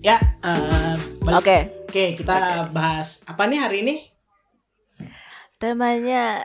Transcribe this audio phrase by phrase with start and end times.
[0.00, 0.16] Ya,
[1.20, 2.34] balik- Oke, Oke, kita
[2.68, 3.96] bahas apa nih hari ini?
[5.56, 6.40] temanya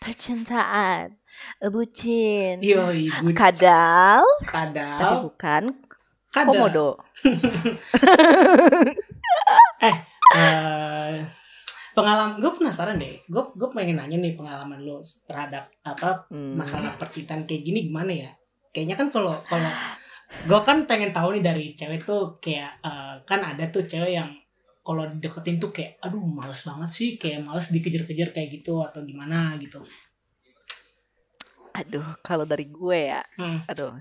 [0.00, 1.12] percintaan,
[1.62, 5.62] bucin, Yo, ibu kadal, tapi kadal, bukan
[6.30, 6.48] kadal.
[6.48, 6.88] komodo.
[10.30, 11.14] Eh,
[11.94, 13.24] pengalaman gue penasaran deh.
[13.24, 16.52] Gue gue pengen nanya nih pengalaman lo terhadap apa Hmm.
[16.52, 18.30] masalah percintaan kayak gini gimana ya?
[18.70, 19.70] Kayaknya kan kalau kalau
[20.28, 24.30] gue kan pengen tahu nih dari cewek tuh kayak eh, kan ada tuh cewek yang
[24.80, 29.56] kalau deketin tuh kayak aduh males banget sih kayak males dikejar-kejar kayak gitu atau gimana
[29.56, 29.80] gitu.
[31.76, 33.62] Aduh, kalau dari gue ya, Hmm.
[33.70, 33.94] aduh,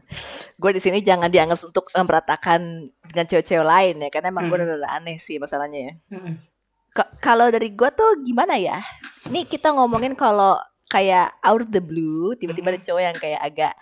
[0.57, 2.59] gue di sini jangan dianggap untuk meratakan
[3.05, 4.81] dengan cewek-cewek lain ya, karena emang gue Hmm.
[4.81, 5.93] udah aneh sih masalahnya ya.
[6.09, 6.41] Hmm.
[6.89, 8.81] Ka- kalau dari gue tuh gimana ya?
[9.29, 10.57] Nih kita ngomongin kalau
[10.89, 13.73] kayak out of the blue, tiba-tiba ada cowok yang kayak agak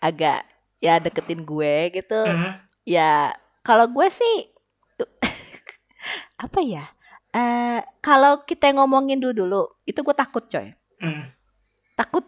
[0.00, 0.40] agak
[0.82, 2.20] ya deketin gue gitu.
[2.26, 2.58] Hmm.
[2.82, 4.50] Ya kalau gue sih
[6.34, 6.90] apa ya?
[7.30, 10.74] Eh kalau kita ngomongin dulu dulu, itu gue takut coy.
[10.98, 11.30] Hmm.
[11.94, 12.26] Takut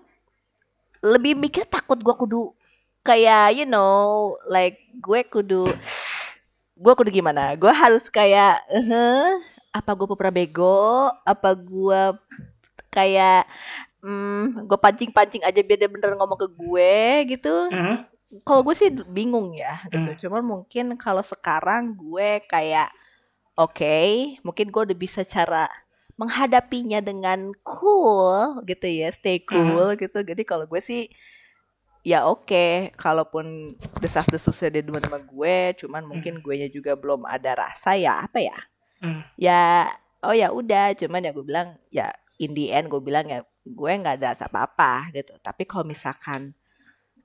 [1.02, 2.54] lebih mikir takut gue kudu
[3.04, 5.66] kayak you know like gue kudu
[6.78, 7.58] gue kudu gimana?
[7.58, 9.34] Gue harus kayak eh
[9.74, 11.10] apa gue pura bego?
[11.26, 12.14] Apa gue
[12.94, 13.50] kayak
[14.06, 16.94] hmm, gue pancing-pancing aja biar dia bener ngomong ke gue
[17.34, 18.06] gitu Hmm.
[18.42, 19.90] Kalau gue sih bingung ya Hmm.
[19.94, 20.26] gitu.
[20.26, 22.90] Cuman mungkin kalau sekarang gue kayak
[23.54, 23.98] oke,
[24.42, 25.70] mungkin gue udah bisa cara
[26.18, 30.18] menghadapinya dengan cool gitu ya, stay cool gitu.
[30.22, 31.06] Jadi kalau gue sih
[32.02, 37.54] ya oke, kalaupun desas-desusnya dia demen sama gue, cuman mungkin gue nya juga belum ada
[37.54, 38.58] rasa ya apa ya?
[39.02, 39.22] Hmm.
[39.38, 39.90] Ya
[40.24, 43.90] oh ya udah, cuman ya gue bilang ya in the end gue bilang ya gue
[43.90, 45.34] nggak ada rasa apa-apa gitu.
[45.38, 46.54] Tapi kalau misalkan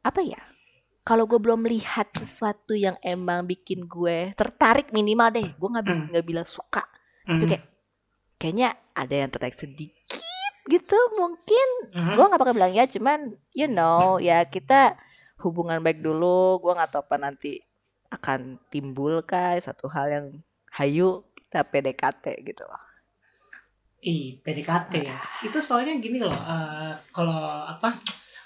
[0.01, 0.39] apa ya?
[1.09, 6.25] Kalau gue belum lihat sesuatu yang emang bikin gue tertarik minimal deh gue nggak nggak
[6.25, 6.85] bilang suka
[7.25, 7.49] tapi Hmm.
[7.49, 7.65] kayak
[8.37, 10.21] kayaknya ada yang tertarik sedikit
[10.65, 12.13] gitu mungkin Hmm.
[12.13, 13.19] gue nggak bakal bilang ya cuman
[13.51, 14.93] you know ya kita
[15.41, 17.57] hubungan baik dulu gue nggak tahu apa nanti
[18.09, 20.25] akan timbul kah satu hal yang
[20.73, 22.85] hayu kita PDKT gitu loh
[23.99, 25.19] Ih, PDKT ya.
[25.43, 27.35] Itu soalnya gini loh, eh, kalau
[27.67, 27.99] apa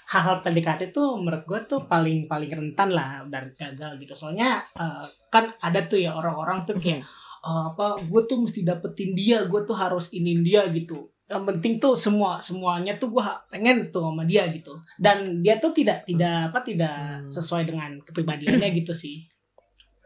[0.04, 4.12] hal-hal PDKT tuh menurut gue tuh paling paling rentan lah dari gagal gitu.
[4.12, 7.00] Soalnya eh, kan ada tuh ya orang-orang tuh kayak
[7.44, 11.08] "Eh, apa gue tuh mesti dapetin dia, gue tuh harus inin dia gitu.
[11.24, 14.76] Yang penting tuh semua semuanya tuh gue pengen tuh sama dia gitu.
[14.96, 17.32] Dan dia tuh tidak tidak apa tidak Hmm.
[17.32, 19.24] sesuai dengan kepribadiannya gitu sih.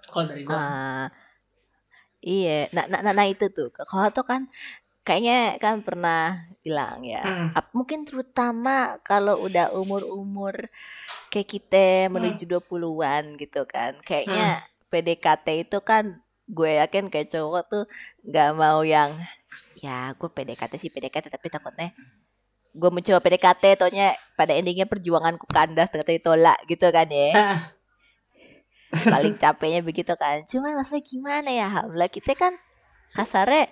[0.08, 0.54] Kalau dari gue.
[0.54, 1.10] Ah,
[2.18, 3.68] iya, nah, nah, nah, nah itu tuh.
[3.70, 4.46] Kalau tuh kan
[5.08, 7.24] kayaknya kan pernah bilang ya.
[7.24, 7.56] Hmm.
[7.72, 10.68] mungkin terutama kalau udah umur-umur
[11.32, 13.96] kayak kita menuju 20-an gitu kan.
[14.04, 14.60] Kayaknya
[14.92, 17.84] PDKT itu kan gue yakin kayak cowok tuh
[18.24, 19.12] nggak mau yang
[19.80, 21.92] ya gue PDKT sih PDKT tapi takutnya
[22.72, 27.60] gue mencoba PDKT taunya pada endingnya perjuanganku kandas ternyata ditolak gitu kan ya Ah,
[28.88, 32.56] paling capeknya begitu kan cuman masalah gimana ya Alhamdulillah kita kan
[33.12, 33.68] kasarnya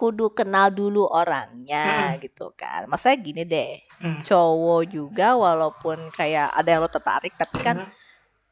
[0.00, 1.84] kudu kenal dulu orangnya
[2.16, 4.24] gitu kan masalah gini deh hmm.
[4.24, 7.92] cowok juga walaupun kayak ada yang lo tertarik tapi kan Hmm.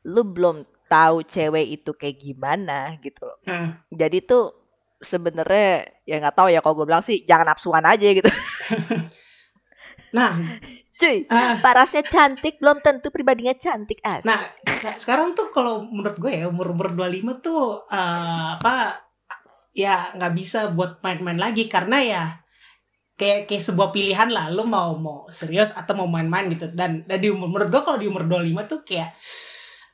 [0.04, 3.80] lu belum tahu cewek itu kayak gimana gitu loh Hmm.
[3.88, 4.52] jadi tuh
[4.98, 5.70] sebenarnya
[6.02, 8.28] ya nggak tahu ya kalau gue bilang sih jangan nafsuan aja gitu
[10.08, 10.32] Nah,
[10.96, 16.16] cuy ah, parasnya cantik belum tentu pribadinya cantik as Nah, se- sekarang tuh kalau menurut
[16.16, 18.00] gue ya umur umur 25 tuh eh,
[18.56, 18.74] apa
[19.76, 22.22] ya nggak bisa buat main-main lagi karena ya
[23.18, 24.48] kayak kayak sebuah pilihan lah.
[24.54, 26.70] Lu mau mau serius atau mau main-main gitu.
[26.70, 29.10] Dan dan di umur menurut kalau di umur 25 tuh kayak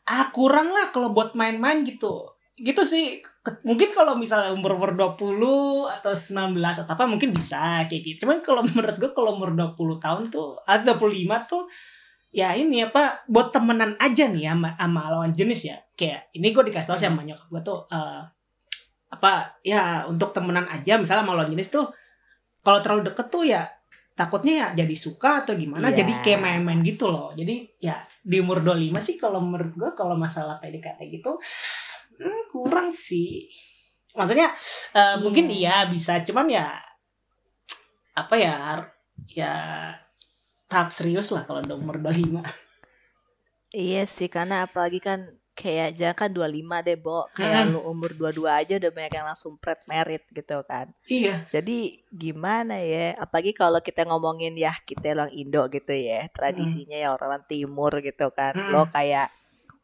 [0.04, 2.28] ah kurang lah kalau buat main-main gitu.
[2.54, 3.24] Gitu sih.
[3.64, 8.28] Mungkin kalau misalnya umur umur 20 atau 19 atau apa mungkin bisa kayak gitu.
[8.28, 11.64] Cuman kalau menurut gue kalau umur 20 tahun tuh atau 25 tuh
[12.34, 15.80] ya ini apa buat temenan aja nih sama, sama lawan jenis ya.
[15.96, 18.22] Kayak ini gue dikasih tau sih sama nyokap gue tuh eh,
[19.14, 20.98] apa ya untuk temenan aja.
[20.98, 21.86] Misalnya sama lawan jenis tuh
[22.66, 23.62] kalau terlalu deket tuh ya
[24.14, 25.90] takutnya ya jadi suka atau gimana.
[25.90, 26.02] Iya.
[26.02, 27.30] jadi kayak main-main gitu loh.
[27.38, 31.38] Jadi ya di umur 25 sih kalau menurut gue kalau masalah PDKT gitu
[32.18, 33.46] hmm, kurang sih.
[34.14, 34.50] Maksudnya
[34.94, 36.22] eh, mungkin iya bisa.
[36.26, 36.74] Cuman ya
[38.14, 38.82] apa ya
[39.30, 39.52] ya
[40.70, 42.42] tahap serius lah kalau udah umur 25
[43.74, 47.30] Iya sih karena apalagi kan kayak jangan kan 25 deh, Bo.
[47.30, 47.72] Kayak Hmm.
[47.78, 50.90] lu umur 22 aja udah banyak yang langsung pret merit gitu kan.
[51.06, 53.14] iya Jadi gimana ya?
[53.16, 58.34] Apalagi kalau kita ngomongin ya kita orang Indo gitu ya, tradisinya ya orang timur gitu
[58.34, 58.58] kan.
[58.58, 58.70] Hmm.
[58.74, 59.30] Lo kayak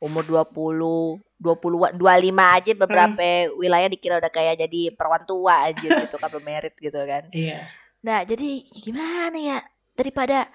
[0.03, 3.25] umur 20 20 25 aja beberapa
[3.57, 7.31] wilayah dikira udah kayak jadi perawan tua aja gitu kan merit gitu kan.
[7.31, 7.65] Iya.
[8.03, 9.59] Nah, jadi gimana ya?
[9.95, 10.51] Daripada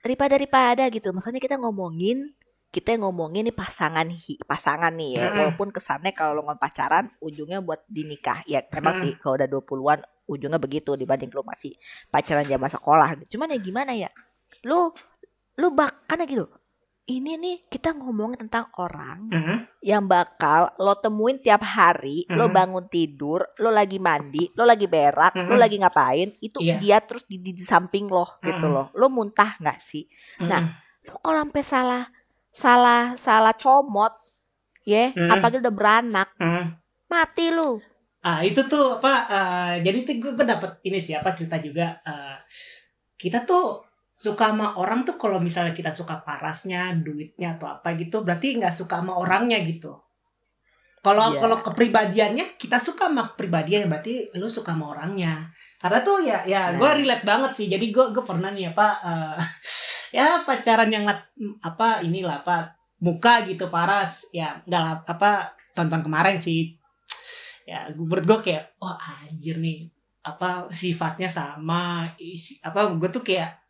[0.00, 1.10] daripada daripada gitu.
[1.12, 2.32] Maksudnya kita ngomongin
[2.76, 5.24] kita ngomongin nih pasangan hi, pasangan nih ya.
[5.26, 5.36] Mm-mm.
[5.40, 8.44] Walaupun kesannya kalau lo ngomong pacaran ujungnya buat dinikah.
[8.44, 11.72] Ya memang sih kalau udah 20-an ujungnya begitu dibanding lo masih
[12.12, 13.08] pacaran zaman sekolah.
[13.24, 14.12] Cuman ya gimana ya?
[14.68, 14.92] Lu
[15.56, 16.52] lu bahkan gitu.
[17.06, 19.56] Ini nih kita ngomongin tentang orang Mhm.
[19.80, 22.52] yang bakal lo temuin tiap hari, lo Mhm.
[22.52, 25.62] bangun tidur, lo lagi mandi, lo lagi berak, lo Mhm.
[25.62, 26.76] lagi ngapain, itu Iya.
[26.76, 28.74] dia terus di, di, di samping lo gitu Mhm.
[28.74, 28.86] loh.
[28.92, 30.04] Lo muntah nggak sih?
[30.44, 30.84] Nah, Mhm.
[31.06, 32.02] Lo kalau sampai salah
[32.56, 34.16] salah salah comot,
[34.82, 35.28] ya, Mhm.
[35.28, 36.64] apalagi udah beranak, Mhm.
[37.06, 37.76] mati lu.
[38.22, 39.14] Ah itu tuh apa?
[39.28, 42.00] eh, jadi tuh gue, gue dapet ini siapa cerita juga.
[42.02, 42.36] eh,
[43.14, 48.24] kita tuh suka sama orang tuh kalau misalnya kita suka parasnya, duitnya atau apa gitu,
[48.24, 49.92] berarti nggak suka sama orangnya gitu.
[50.98, 51.38] Kalau Iya.
[51.38, 55.52] kalau kepribadiannya kita suka sama kepribadian berarti lu suka sama orangnya.
[55.78, 56.96] Karena tuh ya ya gue Nah.
[56.98, 57.66] relate banget sih.
[57.70, 59.36] Jadi gue gue pernah nih apa eh,
[60.16, 61.04] ya pacaran yang
[61.60, 62.72] apa inilah apa
[63.04, 64.24] muka gitu paras.
[64.32, 66.80] Ya nggak lah apa tonton kemarin sih.
[67.68, 69.92] Ya menurut gue kayak oh anjir nih
[70.24, 73.60] apa sifatnya sama isi, apa gue tuh kayak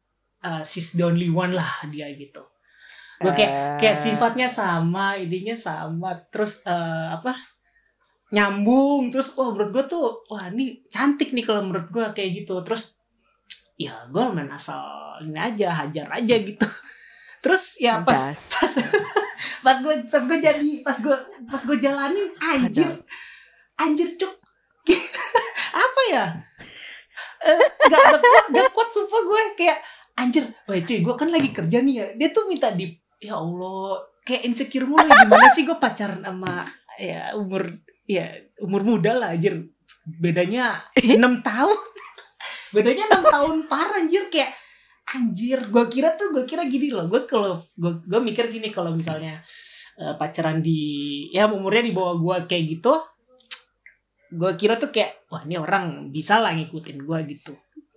[0.47, 2.47] uh, she's the only one lah dia gitu.
[3.19, 7.33] Gue kayak kayak Eh, sifatnya sama idenya sama terus eh, apa
[8.29, 12.61] nyambung terus wah menurut gue tuh wah ini cantik nih kalau menurut gue kayak gitu.
[12.63, 12.96] Terus
[13.77, 14.81] ya gue main asal
[15.21, 16.69] ini aja hajar aja gitu.
[17.45, 18.41] Terus ya pas das.
[18.51, 18.73] pas
[19.63, 22.89] pas gue pas gue jadi pas gue pas gue jalanin anjir
[23.77, 24.33] anjir cuk.
[25.87, 26.25] Apa ya?
[27.47, 27.57] Eh,
[27.87, 29.43] nggak gak kuat gak kuat sumpah gue.
[29.61, 29.79] Kayak
[30.17, 32.07] anjir wah cuy gue kan lagi kerja nih ya.
[32.17, 32.89] Dia tuh minta di
[33.21, 36.69] ya allah kayak insecure mulu gimana sih gue pacaran sama
[37.01, 37.65] ya umur
[38.09, 38.33] ya
[38.65, 39.69] umur muda lah anjir.
[40.07, 41.77] Bedanya enam tahun
[42.75, 44.31] bedanya enam tahun parah anjir.
[44.33, 44.51] Kayak
[45.07, 47.07] anjir gue kira tuh gue kira gini loh.
[47.07, 49.43] Gue kalau gue mikir gini kalau misalnya
[49.99, 50.81] eh, pacaran di
[51.31, 52.95] ya umurnya di bawah gue kayak gitu
[54.33, 57.53] gue kira tuh kayak wah ini orang bisa lah ngikutin gue gitu.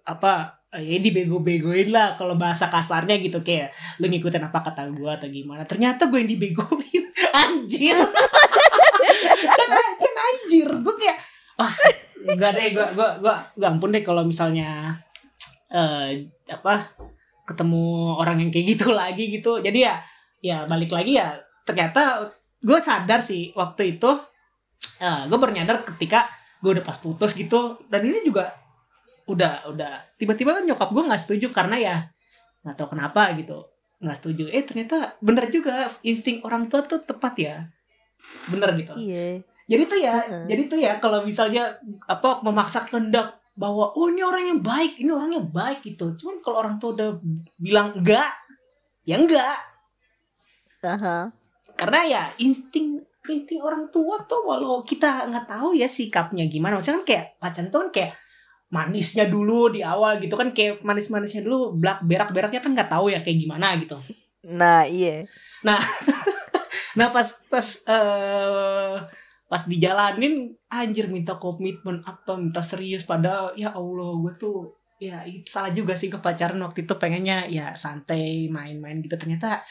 [0.06, 3.42] Apa ya dibego-begoin lah kalau bahasa kasarnya gitu.
[3.42, 5.66] Kayak lu ngikutin apa kata gue atau gimana?
[5.66, 7.04] Ternyata gue yang dibegoin.
[7.46, 7.98] Anjir.
[9.30, 9.70] Kan,
[10.00, 10.70] kan anjir.
[10.80, 11.18] Gue kayak
[11.60, 11.72] wah
[12.28, 14.98] enggak deh gue gue gue gue ampun deh kalau misalnya
[15.70, 16.90] eh apa
[17.46, 19.58] ketemu orang yang kayak gitu lagi gitu.
[19.62, 19.96] Jadi ya
[20.40, 21.36] ya balik lagi ya
[21.68, 24.12] ternyata gue sadar sih waktu itu
[25.00, 26.28] eh gue baru nyadar ketika
[26.60, 27.80] gue udah pas putus gitu.
[27.88, 28.52] Dan ini juga
[29.30, 31.96] udah udah tiba-tiba kan nyokap gue nggak setuju karena ya
[32.66, 33.66] nggak tahu kenapa gitu
[34.00, 34.48] nggak setuju.
[34.52, 37.56] Eh ternyata bener juga insting orang tua tuh tepat ya.
[38.52, 38.94] Bener gitu.
[38.96, 39.44] Iya.
[39.70, 40.44] Jadi tuh ya Heeh.
[40.50, 41.78] jadi tuh ya kalau misalnya
[42.10, 46.58] apa memaksa kehendak bahwa oh ini orang yang baik ini orangnya baik gitu cuman kalau
[46.66, 47.10] orang tua udah
[47.62, 48.32] bilang enggak
[49.06, 49.58] ya enggak
[50.82, 51.28] Aha.
[51.76, 57.04] karena ya insting insting orang tua tuh walau kita nggak tahu ya sikapnya gimana maksudnya
[57.04, 58.12] kan kayak pacaran itu kan kayak
[58.70, 63.10] manisnya dulu di awal gitu kan kayak manis-manisnya dulu belak berak beraknya kan nggak tahu
[63.14, 64.00] ya kayak gimana gitu
[64.40, 65.28] Nah, iya.
[65.68, 65.78] nah
[67.14, 68.96] pas pas eh
[69.50, 75.74] pas dijalanin anjir minta komitmen apa minta serius padahal ya Allah gue tuh ya salah
[75.74, 79.18] juga sih ke pacaran waktu itu pengennya ya santai main-main gitu.
[79.18, 79.66] Ternyata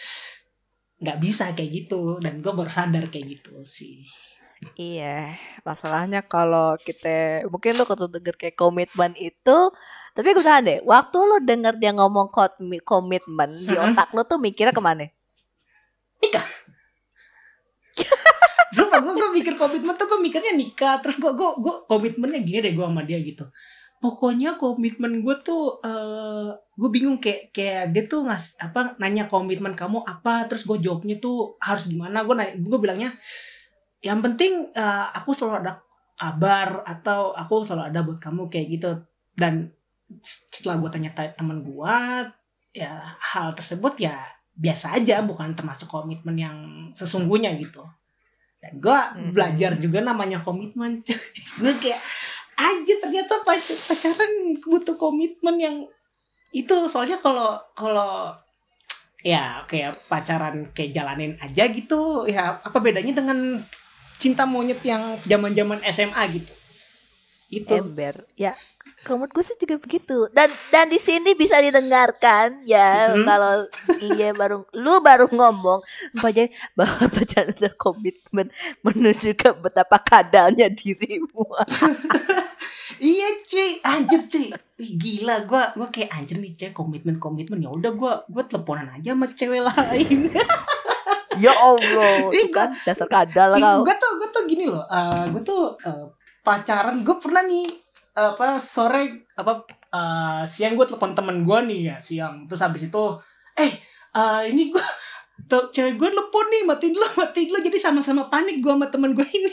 [0.99, 4.03] nggak bisa kayak gitu dan gue baru sadar kayak gitu sih.
[4.75, 9.59] Iya, masalahnya kalau kita mungkin lo denger kayak komitmen itu,
[10.19, 14.43] tapi gue tanya deh, waktu lo denger dia ngomong komi- komitmen di otak lo tuh
[14.43, 15.07] mikirnya ke mana?
[18.89, 20.97] Sumpah gue gue mikir komitmen tuh gue mikirnya nikah.
[21.05, 23.45] Terus gue gue gue komitmennya gini deh gue sama dia gitu.
[24.01, 29.77] Pokoknya komitmen gue tuh eh gue bingung kayak kayak dia tuh ngas apa nanya komitmen
[29.77, 32.25] kamu apa terus gue jawabnya tuh harus gimana.
[32.25, 33.13] Gue nanya gue bilangnya
[34.01, 35.85] yang penting eh, aku selalu ada
[36.17, 38.91] kabar atau aku selalu ada buat kamu kayak gitu.
[39.37, 39.69] Dan
[40.25, 41.95] setelah gue tanya ta- teman gue
[42.73, 44.17] ya hal tersebut ya
[44.57, 46.57] biasa aja bukan termasuk komitmen yang
[46.97, 47.85] sesungguhnya gitu
[48.59, 49.31] dan gue Mhm.
[49.33, 50.99] belajar juga namanya komitmen
[51.63, 52.01] gue kayak
[52.55, 55.77] aja ternyata pac- pacaran butuh komitmen yang
[56.51, 58.35] itu soalnya kalau kalau
[59.21, 63.63] ya kayak pacaran kayak jalanin aja gitu ya apa bedanya dengan
[64.17, 66.51] cinta monyet yang zaman zaman SMA gitu
[67.49, 67.73] Gitu.
[67.73, 68.53] ember ya
[69.07, 73.25] menurut gue sih juga begitu dan dan di sini bisa didengarkan ya Mhm.
[73.25, 73.55] kalau
[74.05, 75.81] iya baru lu baru ngomong
[76.15, 78.53] pacar bahwa pacaran komitmen
[78.83, 81.45] menunjukkan betapa kadalnya dirimu
[82.99, 84.49] Iya cuy, anjir cuy.
[84.77, 89.13] Gila gua gua kayak anjir nih cewek komitmen komitmen ya udah gua gua teleponan aja
[89.13, 90.27] sama cewek lain.
[91.39, 94.83] ya allah Ih, itu kan dasar kadal kau gua tuh gua tuh gini loh.
[94.83, 96.05] eh gua tuh eh,
[96.49, 97.69] pacaran gua pernah nih
[98.17, 102.49] apa sore apa eh, siang gua telepon temen gua nih ya siang.
[102.49, 103.05] Terus habis itu
[103.53, 103.73] eh
[104.17, 104.81] eh, ini gua
[105.45, 107.61] tuh cewek gue telepon nih matiin dulu matiin dulu.
[107.61, 109.53] Jadi sama-sama panik gua sama temen gue ini.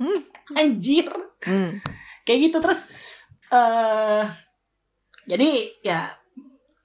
[0.00, 0.20] Hmm.
[0.56, 1.10] anjir.
[1.44, 1.76] Hmm.
[2.24, 2.80] kayak gitu terus
[3.50, 4.24] eh
[5.28, 5.48] jadi
[5.84, 6.08] ya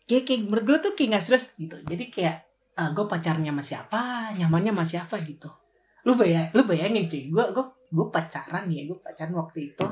[0.07, 1.77] kayak, kayak menurut gue tuh kayak gak serius gitu.
[1.85, 2.37] Jadi kayak
[2.75, 4.01] gue pacarnya sama siapa?
[4.35, 5.15] Nyamannya sama siapa?
[5.23, 5.47] gitu
[6.05, 9.85] lu bayang lu bayangin cuy gue gue gue pacaran ya gue pacaran waktu itu.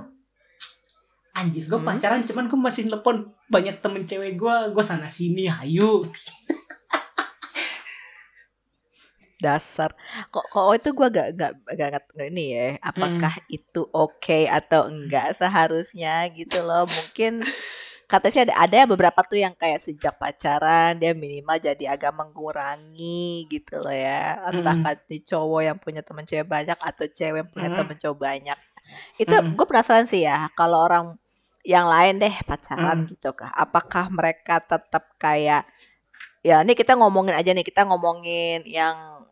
[1.34, 1.90] Anjir gue Hmm.
[1.90, 6.06] pacaran cuman gue masih telepon banyak temen cewek gue gue sana sini hayu.
[9.44, 9.92] Dasar.
[10.32, 14.88] Kok kok itu gua gak gak gak, gak, gak ini ya apakah itu oke atau
[14.88, 16.88] enggak seharusnya gitu loh.
[16.88, 17.44] Mungkin
[18.14, 23.50] katanya sih ada ada beberapa tuh yang kayak sejak pacaran dia minimal jadi agak mengurangi
[23.50, 24.86] gitu loh ya entah Mm.
[24.86, 27.78] kan cowok yang punya teman cewek banyak atau cewek yang punya Mm.
[27.82, 28.60] teman cowok banyak
[29.18, 29.58] itu Mm.
[29.58, 31.18] gue penasaran sih ya kalau orang
[31.66, 33.18] yang lain deh pacaran Mm.
[33.18, 35.66] gitu kah apakah mereka tetap kayak
[36.46, 39.26] ya ini kita ngomongin aja nih kita ngomongin yang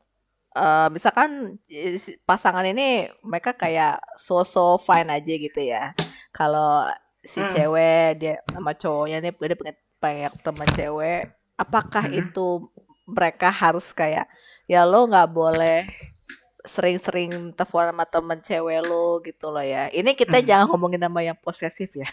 [0.51, 1.95] eh misalkan eh,
[2.27, 5.95] pasangan ini mereka kayak so-so fine aja gitu ya.
[6.35, 7.51] Kalau si Hmm.
[7.51, 11.21] cewek dia sama cowoknya nih dia pengen pengen teman cewek,
[11.55, 12.19] apakah Hmm.
[12.19, 12.47] itu
[13.05, 14.25] mereka harus kayak
[14.65, 15.85] ya lo nggak boleh
[16.61, 19.89] sering-sering telepon sama temen cewek lo gitu loh ya.
[19.89, 20.45] Ini kita Hmm.
[20.45, 22.05] jangan ngomongin nama yang posesif ya.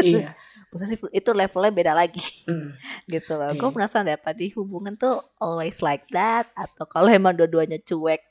[0.00, 0.30] iya
[0.70, 2.70] Posesif itu levelnya beda lagi Mm.
[3.14, 3.50] gitu loh.
[3.50, 3.58] Iya.
[3.58, 8.22] Gue penasaran deh apa di hubungan tuh always like that atau kalau emang dua-duanya cuek,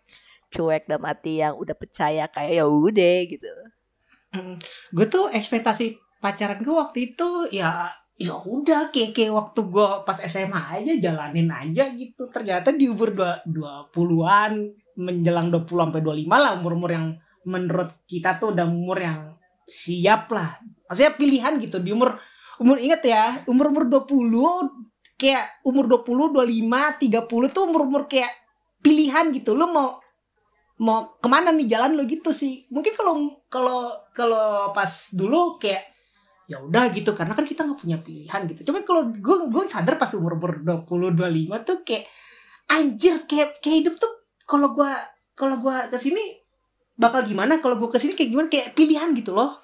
[0.50, 3.48] cuek dalam arti yang udah percaya kayak ya udah gitu.
[4.92, 7.86] gue tuh ekspektasi pacaran gue waktu itu ya
[8.17, 12.25] ya udah kayak waktu gue pas SMA aja jalanin aja gitu.
[12.34, 17.08] Ternyata di umur dua dua puluhan menjelang 20 sampai 25 lah umur-umur yang
[17.44, 19.20] menurut kita tuh udah umur yang
[19.67, 20.58] siap lah.
[20.88, 22.15] Maksudnya pilihan gitu di umur
[22.55, 28.32] umur inget ya umur umur 20 kayak umur 20 25 30 tuh umur umur kayak
[28.79, 29.51] pilihan gitu.
[29.51, 30.00] Lo mau
[30.79, 32.67] mau ke mana nih jalan lo gitu sih.
[32.72, 35.95] Mungkin kalau kalau kalau pas dulu kayak
[36.46, 39.98] ya udah gitu karena kan kita nggak punya pilihan gitu cuman kalau gue gue sadar
[39.98, 42.06] pas umur umur 20 25 tuh kayak
[42.70, 44.12] anjir kayak kayak hidup tuh
[44.46, 44.90] kalau gue
[45.34, 46.22] kalau gue ke sini
[46.96, 49.58] bakal gimana kalau gue ke sini kayak gimana kayak pilihan gitu loh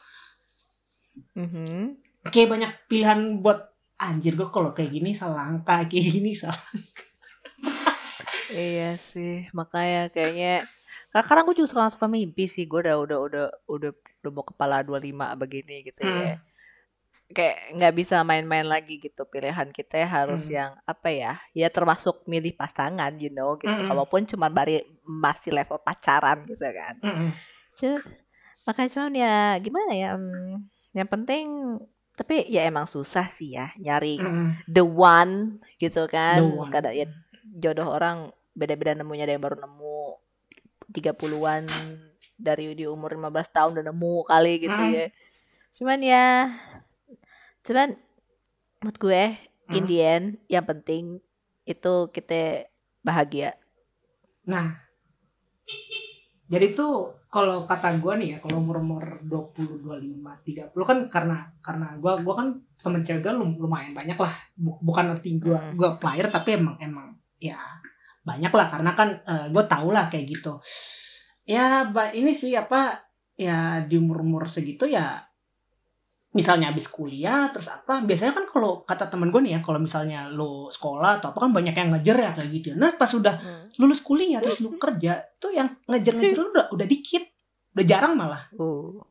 [1.31, 1.95] Mhm.
[2.27, 3.71] kayak banyak pilihan buat
[4.01, 6.57] anjir gue kalau kayak gini salah langkah kayak gini salah
[8.51, 10.67] Iya sih, makanya kayaknya
[11.15, 12.67] kadang gue juga suka suka mimpi sih.
[12.67, 16.35] Gue udah udah udah udah udah mau kepala 25 begini gitu ya.
[17.31, 19.23] Kayak nggak bisa main-main lagi gitu.
[19.23, 20.53] Pilihan kita harus Hmm.
[20.53, 21.33] yang apa ya?
[21.51, 23.71] Ya termasuk milih pasangan, you know, gitu.
[23.71, 23.87] Mm-mm.
[23.87, 26.99] Walaupun cuma bari masih level pacaran gitu kan.
[26.99, 27.31] Mm-mm.
[27.71, 28.03] Cuh,
[28.63, 30.09] makanya cuman ya gimana ya?
[30.13, 30.59] hmm,
[30.91, 31.45] yang penting
[32.11, 34.67] tapi ya emang susah sih ya nyari Mm-mm.
[34.67, 36.35] the one gitu kan.
[36.35, 36.67] The one.
[36.69, 37.07] Kadang ya
[37.41, 38.17] jodoh orang
[38.51, 40.19] beda-beda nemunya ada yang baru nemu
[40.89, 41.63] 30-an
[42.35, 44.91] dari di umur 15 tahun udah nemu kali gitu Mm.
[44.91, 45.05] ya.
[45.71, 46.25] Cuman ya
[47.61, 47.93] cuman
[48.79, 49.23] menurut gue
[49.69, 49.87] in Mm.
[49.87, 51.21] the end yang penting
[51.63, 52.65] itu kita
[52.99, 53.55] bahagia.
[54.43, 54.73] Nah,
[56.45, 61.95] jadi tuh kalau kata gue nih ya, kalau umur-umur 20, 25, 30 kan karena karena
[61.95, 64.33] gue gua kan temen cewek gue lum- lumayan banyak lah.
[64.53, 65.77] Bu- Bukan arti gue Hmm.
[65.77, 67.55] gue player tapi emang emang ya
[68.21, 69.09] banyak lah karena kan
[69.47, 70.59] gue tau lah kayak gitu.
[71.45, 72.99] Ya, ini sih apa
[73.33, 75.23] ya di umur-umur segitu ya
[76.31, 80.31] misalnya habis kuliah terus apa biasanya kan kalau kata temen gue nih ya kalau misalnya
[80.31, 82.67] lo sekolah atau apa kan banyak yang ngejar ya kayak gitu.
[82.79, 83.35] Nah pas udah
[83.75, 87.23] lulus kuliah terus lu kerja tuh yang ngejar-ngejar lu udah udah dikit
[87.75, 88.47] udah jarang malah.
[88.55, 89.03] Oh.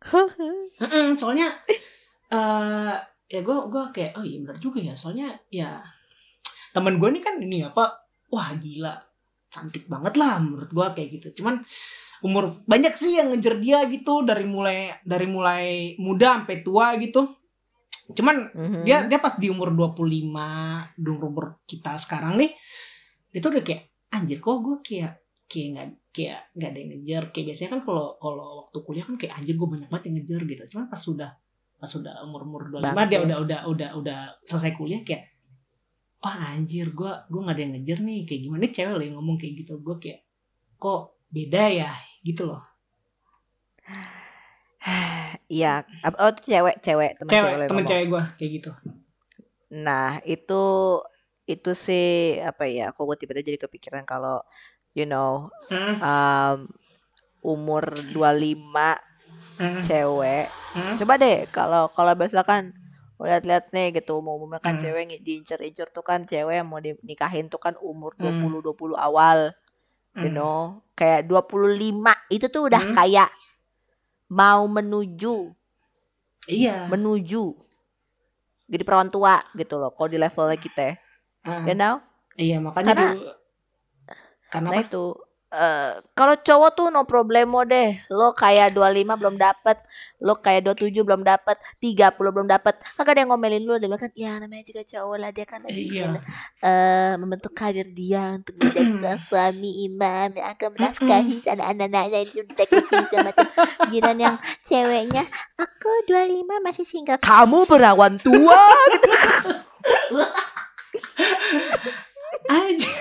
[0.80, 1.48] Mm-mm, soalnya
[2.32, 2.96] eh
[3.30, 4.92] ya gue gua kayak oh iya benar juga ya.
[4.92, 5.80] Soalnya ya
[6.76, 9.00] temen gue nih kan ini apa wah gila
[9.48, 11.40] cantik banget lah menurut gue kayak gitu.
[11.40, 11.64] Cuman
[12.20, 17.24] umur banyak sih yang ngejar dia gitu dari mulai dari mulai muda sampai tua gitu.
[18.10, 18.82] Cuman Mhm.
[18.84, 22.50] dia dia pas di umur 25 di umur kita sekarang nih
[23.30, 27.22] itu udah kayak anjir kok gue kayak kayak nggak kayak nggak ada yang ngejar.
[27.30, 30.40] Kayak biasanya kan kalau kalau waktu kuliah kan kayak anjir gue banyak banget yang ngejar
[30.44, 30.62] gitu.
[30.76, 31.30] Cuman pas sudah
[31.80, 35.30] pas sudah umur umur dua lima dia udah udah udah udah selesai kuliah kayak
[36.20, 38.20] wah anjir gue gue nggak ada yang ngejar nih.
[38.28, 39.72] Kayak gimana nih cewek loh yang ngomong kayak gitu?
[39.80, 40.20] Gue kayak
[40.76, 41.90] kok beda ya
[42.24, 42.62] gitu loh
[45.50, 45.84] Iya,
[46.16, 48.70] oh itu cewek, cewek, temen cewek, cewek temen cewek gue kayak gitu.
[49.82, 50.62] Nah itu
[51.44, 52.94] itu sih apa ya?
[52.94, 54.40] Kok gue tiba-tiba jadi kepikiran kalau
[54.94, 55.94] you know hmm.
[56.00, 56.58] um,
[57.42, 57.82] umur
[58.14, 58.62] 25
[59.58, 59.82] hmm.
[59.84, 60.46] cewek.
[60.72, 60.96] Hmm.
[60.96, 62.14] Coba deh kalau kalau
[62.46, 62.72] kan
[63.20, 64.82] lihat-lihat nih gitu umum-umumnya kan hmm.
[64.86, 68.64] cewek diincer-incer tuh kan cewek yang mau dinikahin tuh kan umur 20 hmm.
[68.64, 69.52] 20 awal.
[70.10, 70.26] Hmm.
[70.26, 72.94] You know, kayak 25 itu tuh udah hmm.
[72.94, 73.30] kayak
[74.30, 75.54] mau menuju.
[76.50, 76.90] Iya.
[76.90, 77.54] Menuju.
[78.70, 80.94] Jadi perawan tua gitu loh kalau di levelnya kita
[81.46, 82.00] uh, you know?
[82.40, 83.32] Iya makanya karena, dulu,
[84.48, 85.04] karena nah itu
[85.50, 87.98] Uh, kalau cowok tuh no problemo deh.
[88.06, 89.82] Lo kayak 25 belum dapet,
[90.22, 92.78] lo kayak 27 belum dapet, 30 belum dapet.
[92.94, 95.66] Kagak ada yang ngomelin lu, dia bilang kan ya namanya juga cowok lah dia kan
[95.66, 96.06] lagi iya.
[96.62, 102.66] uh, membentuk karir dia untuk menjadi suami imam yang akan menafkahi anak-anaknya sudah
[103.10, 103.46] segala macam.
[103.90, 105.26] Giliran yang ceweknya
[105.58, 107.18] aku 25 masih single.
[107.18, 108.62] Kamu berawan tua
[108.94, 109.10] gitu.
[112.50, 112.94] Aja.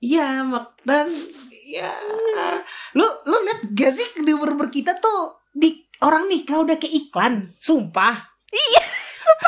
[0.00, 1.12] Iya, mak dan
[1.70, 1.92] ya
[2.96, 7.52] lu lu lihat gak sih di umur kita tuh di orang nikah udah kayak iklan,
[7.60, 8.16] sumpah.
[8.48, 8.82] Iya.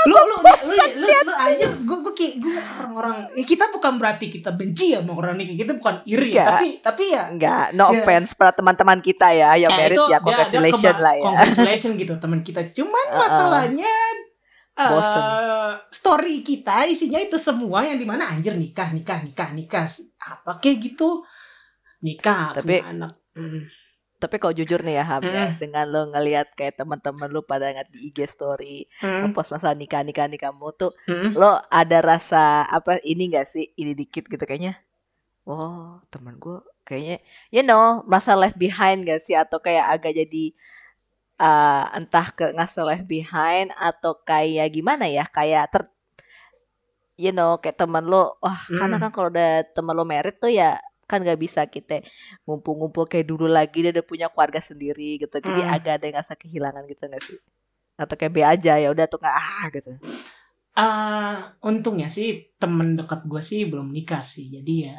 [0.03, 3.93] Lu lu, lu, lu, lu, lu aja gue gue kayak gue orang-orang ya kita bukan
[4.03, 7.67] berarti kita benci ya sama orang nikah kita bukan iri ya, tapi tapi ya enggak
[7.79, 8.03] no ya.
[8.03, 12.41] offense para teman-teman kita ya yang eh, merit ya congratulations lah ya congratulations gitu teman
[12.43, 13.21] kita cuman uh -uh.
[13.23, 13.95] masalahnya
[14.73, 15.21] Bosen.
[15.21, 19.85] Uh, story kita isinya itu semua yang di mana anjir nikah nikah nikah nikah
[20.17, 21.21] apa kayak gitu
[22.01, 23.69] nikah tapi anak hmm.
[24.17, 25.61] tapi kalau jujur nih ya Ham ya, hmm.
[25.61, 29.37] dengan lo ngelihat kayak teman-teman lo pada ngat di IG story hmm.
[29.37, 31.37] post masalah nikah nikah nikah kamu tuh hmm.
[31.37, 34.81] lo ada rasa apa ini gak sih ini dikit gitu kayaknya
[35.45, 37.21] oh teman gue kayaknya
[37.53, 40.57] you know masa left behind gak sih atau kayak agak jadi
[41.43, 45.83] uh, entah ke ngasih left behind atau kayak gimana ya kayak ter
[47.19, 48.79] you know kayak teman lo wah mm.
[48.79, 50.79] karena kan kalau udah teman lo merit tuh ya
[51.11, 52.01] kan nggak bisa kita
[52.47, 55.75] ngumpul-ngumpul kayak dulu lagi dia udah punya keluarga sendiri gitu jadi mm.
[55.75, 57.39] agak ada yang ngerasa kehilangan gitu nggak sih
[57.99, 59.91] atau kayak B aja ya udah tuh nggak ah gitu
[60.79, 64.99] uh, untungnya sih temen dekat gue sih belum nikah sih jadi ya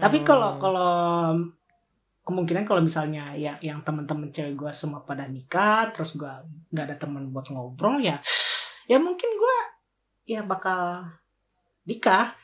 [0.00, 0.60] tapi kalau hmm.
[0.64, 0.94] kalau
[2.24, 6.30] kemungkinan kalau misalnya ya yang teman-teman cewek gue semua pada nikah terus gue
[6.70, 8.20] nggak ada teman buat ngobrol ya
[8.86, 9.56] ya mungkin gue
[10.28, 11.08] ya bakal
[11.88, 12.36] nikah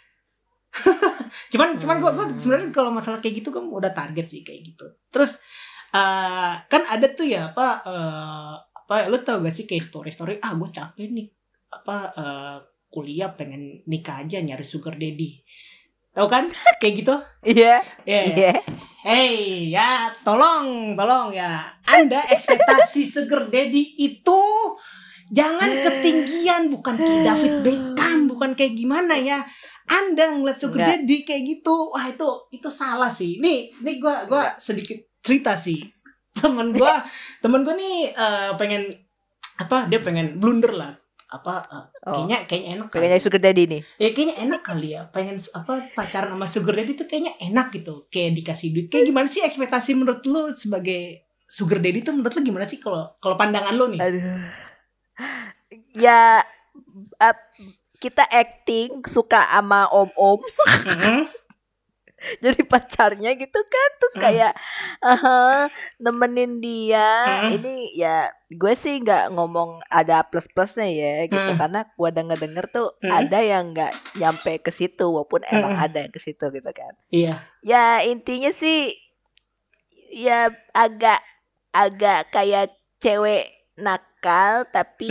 [1.52, 1.80] cuman hmm.
[1.84, 5.44] cuman gue gue sebenarnya kalau masalah kayak gitu kan udah target sih kayak gitu terus
[5.92, 10.40] uh, kan ada tuh ya apa uh, apa lu tau gak sih kayak story story
[10.40, 11.28] ah gue capek nih
[11.72, 12.56] apa uh,
[12.88, 15.44] kuliah pengen nikah aja nyari sugar daddy
[16.16, 16.48] Tahu kan?
[16.80, 17.14] Kayak gitu.
[17.44, 17.84] Iya.
[18.08, 18.20] Iya.
[18.32, 18.52] Iya.
[19.06, 21.62] Hey, ya tolong, tolong ya.
[21.86, 24.42] Anda ekspektasi Sugar Daddy itu
[25.30, 29.38] jangan ketinggian, bukan kayak David Beckham, bukan kayak gimana ya.
[29.86, 31.06] Anda ngeliat Sugar Enggak.
[31.06, 33.38] Daddy kayak gitu, wah itu itu salah sih.
[33.38, 35.86] Nih, nih gua gua sedikit cerita sih.
[36.34, 36.98] Temen gua,
[37.46, 38.90] temen gua nih uh, pengen
[39.62, 39.86] apa?
[39.86, 42.12] Dia pengen blunder lah apa uh, oh.
[42.14, 43.82] kayaknya kayaknya enak kayaknya sugar daddy nih.
[43.98, 45.02] Ya kayaknya enak kali ya.
[45.10, 48.06] Pengen apa pacaran sama sugar daddy tuh kayaknya enak gitu.
[48.10, 48.86] Kayak dikasih duit.
[48.88, 53.10] Kayak gimana sih ekspektasi menurut lu sebagai sugar daddy tuh menurut lu gimana sih kalau
[53.18, 54.00] kalau pandangan lu nih?
[54.00, 54.22] Aduh.
[55.98, 56.46] Ya
[57.18, 57.36] uh,
[57.98, 60.40] kita acting suka sama om om
[62.44, 64.24] jadi pacarnya gitu kan terus hmm.
[64.24, 64.52] kayak
[65.02, 67.56] uh, nemenin dia hmm.
[67.60, 71.58] ini ya gue sih nggak ngomong ada plus plusnya ya gitu hmm.
[71.58, 76.12] karena gue denger denger tuh ada yang nggak nyampe ke situ walaupun emang ada yang
[76.14, 78.94] ke situ gitu kan iya ya intinya sih
[80.14, 81.20] ya agak
[81.74, 85.10] agak kayak cewek nakal tapi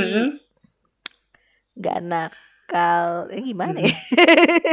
[1.76, 2.10] nggak hmm.
[2.10, 2.32] nak
[2.66, 3.94] nakal eh, gimana ya?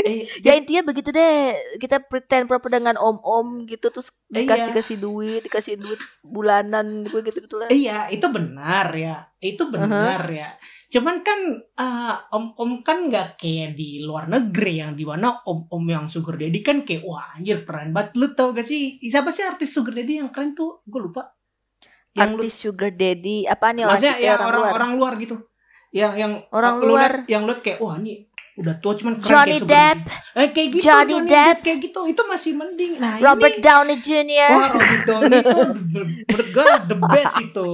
[0.09, 4.77] Eh, ya intinya begitu deh kita pretend proper dengan om om gitu terus dikasih iya.
[4.81, 7.69] kasih duit dikasih duit bulanan gue gitu gitu lah.
[7.69, 10.33] Iya itu benar ya itu benar uh-huh.
[10.33, 10.49] ya.
[10.89, 11.41] Cuman kan
[11.77, 16.09] uh, om om kan nggak kayak di luar negeri yang di mana om om yang
[16.09, 18.17] sugar daddy kan kayak wah anjir keren banget.
[18.17, 20.81] Lu tau gak sih siapa sih artis sugar daddy yang keren tuh?
[20.89, 21.37] Gue lupa.
[22.17, 25.52] Yang artis lu, sugar daddy apa nih maksudnya ya orang, orang luar gitu
[25.93, 29.59] yang yang orang luar liat, yang lihat kayak wah ini udah tua cuman keren Johnny
[29.59, 29.99] kayak Depp,
[30.35, 31.57] eh, kayak gitu Johnny Depp.
[31.61, 32.01] kayak gitu.
[32.05, 32.93] Itu masih mending.
[32.97, 34.51] Nah Robert ini Downey Jr.
[34.51, 37.71] wah Robert Downey itu ber- menurut gue the best itu.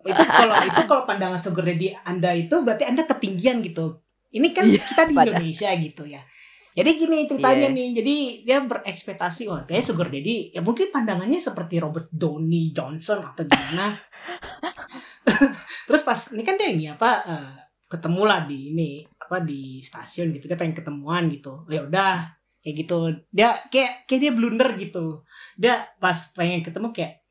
[0.00, 3.98] Itu kalau itu kalau pandangan sugar daddy anda itu berarti anda ketinggian gitu.
[4.30, 5.14] Ini kan Iya, kita di.
[5.14, 6.22] Indonesia gitu ya
[6.70, 7.74] jadi gini ceritanya Iya.
[7.74, 13.20] nih jadi dia berekspektasi wah kayak sugar daddy ya mungkin pandangannya seperti Robert Downey Johnson
[13.20, 13.98] atau gimana.
[15.86, 17.52] Terus pas ini kan dia ini apa eh,
[17.86, 21.66] ketemu lah di ini apa di stasiun gitu dia pengen ketemuan gitu.
[21.66, 22.30] Ya udah
[22.60, 22.98] kayak gitu.
[23.28, 25.26] Dia kayak kayak dia blunder gitu.
[25.56, 27.22] Dia pas pengen ketemu kayak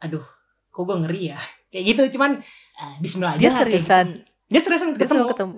[0.00, 0.24] aduh
[0.66, 1.40] kok gue ngeri ya?
[1.70, 2.34] Kayak gitu cuman
[2.74, 4.26] eh, Bismillah aja Dia lah, kayak seriusan, gitu.
[4.50, 5.10] dia seriusan dia ketemu.
[5.14, 5.56] selalu ketemu.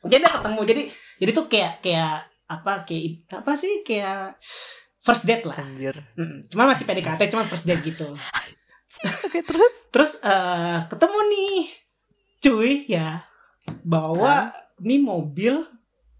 [0.00, 0.60] jadi dia ketemu.
[0.64, 0.82] Jadi
[1.20, 2.12] jadi tuh kayak kayak
[2.50, 4.34] apa kayak apa sih kayak
[4.98, 5.94] first date lah Anjir.
[6.12, 8.10] Mm, cuman masih PDKT cuman first date gitu
[9.26, 9.72] Oke, terus?
[9.88, 11.58] terus eh, ketemu nih
[12.40, 13.22] cuy ya
[13.80, 15.62] bawa nih mobil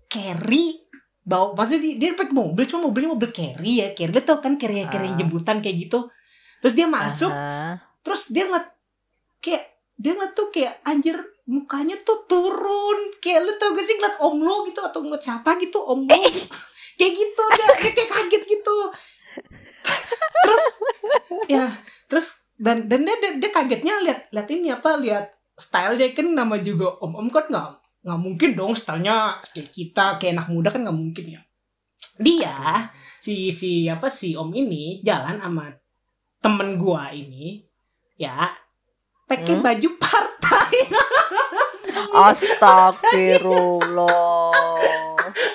[0.06, 0.78] carry
[1.20, 4.54] bawa maksudnya dia, dia pakai mobil cuma mobilnya mobil carry ya carry dia tau kan
[4.54, 5.18] carry carry Ah.
[5.18, 6.06] jemputan kayak gitu
[6.60, 7.82] terus dia masuk Aha.
[8.00, 8.66] terus dia ngeliat
[9.38, 9.64] kayak
[9.96, 11.16] dia ngeliat tuh kayak anjir
[11.48, 12.98] mukanya tuh turun.
[13.22, 16.16] Kayak lu tau gak sih ngeliat om lo gitu atau ngeliat siapa gitu om lo
[16.16, 16.46] gitu.
[17.00, 18.76] kayak gitu dia dia kayak kaget gitu.
[20.44, 20.64] Terus
[21.48, 21.64] ya
[22.10, 22.26] terus
[22.60, 26.60] dan dan dia dia, dia kagetnya lihat lihat ini apa lihat style dia kan nama
[26.60, 27.68] juga om om kan nggak
[28.04, 31.40] nggak mungkin dong stylenya kayak kita kayak anak muda kan nggak mungkin ya.
[32.20, 32.84] Dia
[33.24, 35.72] si si apa si om ini jalan sama
[36.40, 37.64] temen gua ini
[38.20, 38.59] ya
[39.30, 39.62] pakai Hmm?
[39.62, 40.74] baju partai
[42.10, 44.50] Astagfirullah.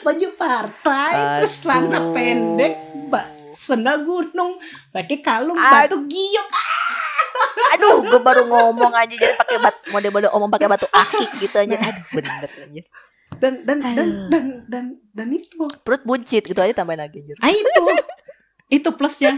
[0.02, 2.12] baju partai terus celana Aduh.
[2.12, 2.74] pendek
[3.06, 4.58] ba- sendal gunung
[4.90, 5.70] pakai kalung Aduh.
[5.70, 6.48] batu giok
[7.76, 11.76] Aduh, gue baru ngomong aja jadi pakai bat model-model omong pakai batu akik gitu aja.
[11.76, 12.82] Aduh, bener aja.
[13.36, 14.30] dan dan dan Aduh.
[14.32, 17.36] dan dan dan itu Perut buncit gitu aja tambahin lagi anjir.
[17.38, 17.82] ah itu
[18.72, 19.38] itu plusnya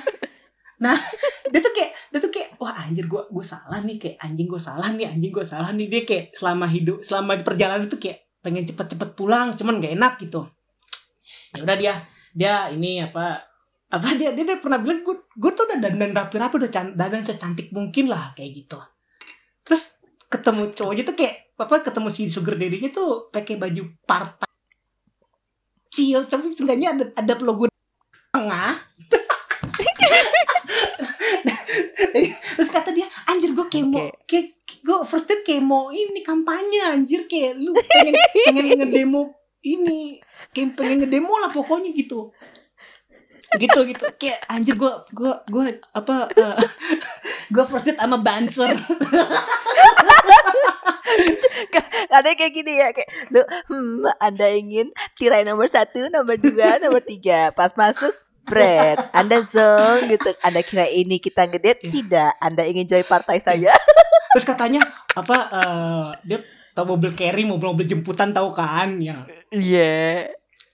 [0.78, 0.94] nah
[1.52, 4.62] dia tuh kayak dia tuh kayak wah anjir gua gua salah nih kayak anjing gua
[4.62, 5.88] salah nih anjing gua salah nih.
[5.90, 10.14] Dia kayak selama hidup selama di perjalanan itu kayak pengen cepet-cepet pulang cuman gak enak
[10.22, 10.42] gitu.
[11.56, 11.94] Ya udah dia
[12.38, 13.42] dia ini apa
[13.88, 17.74] apa dia dia, dia pernah bilang gue gue tuh udah dandan rapi-rapi udah dandan secantik
[17.74, 18.78] mungkin lah kayak gitu.
[19.66, 24.48] Terus ketemu cowoknya tuh kayak apa ketemu si sugar daddy-nya tuh pakai baju partai
[25.98, 27.66] kecil tapi seenggaknya ada ada logo
[28.30, 28.78] tengah
[32.58, 34.26] terus kata dia anjir gue kemo Oke.
[34.26, 34.48] kayak
[34.82, 38.14] gue first date kemo ini kampanye anjir kayak lu pengen
[38.46, 39.24] pengen ngedemo
[39.62, 40.22] ini
[40.54, 42.34] kayak pengen ngedemo lah pokoknya gitu
[43.56, 46.58] gitu gitu kayak anjir gue gue gue apa uh,
[47.54, 48.76] gue first date sama banser
[52.08, 56.80] Ada yang kayak gini ya kayak lu hmm, Anda ingin tirai nomor satu, nomor dua,
[56.84, 57.52] nomor tiga.
[57.52, 58.14] Pas masuk
[58.48, 60.30] Bread, Anda zong gitu.
[60.40, 61.84] Anda kira ini kita ngedate?
[61.84, 61.92] Iya.
[61.92, 62.32] Tidak.
[62.40, 63.76] Anda ingin join partai saya?
[64.28, 64.84] terus katanya
[65.16, 66.44] apa uh, dia
[66.76, 70.30] tau mobil carry mobil mobil jemputan tahu kan yang Iya.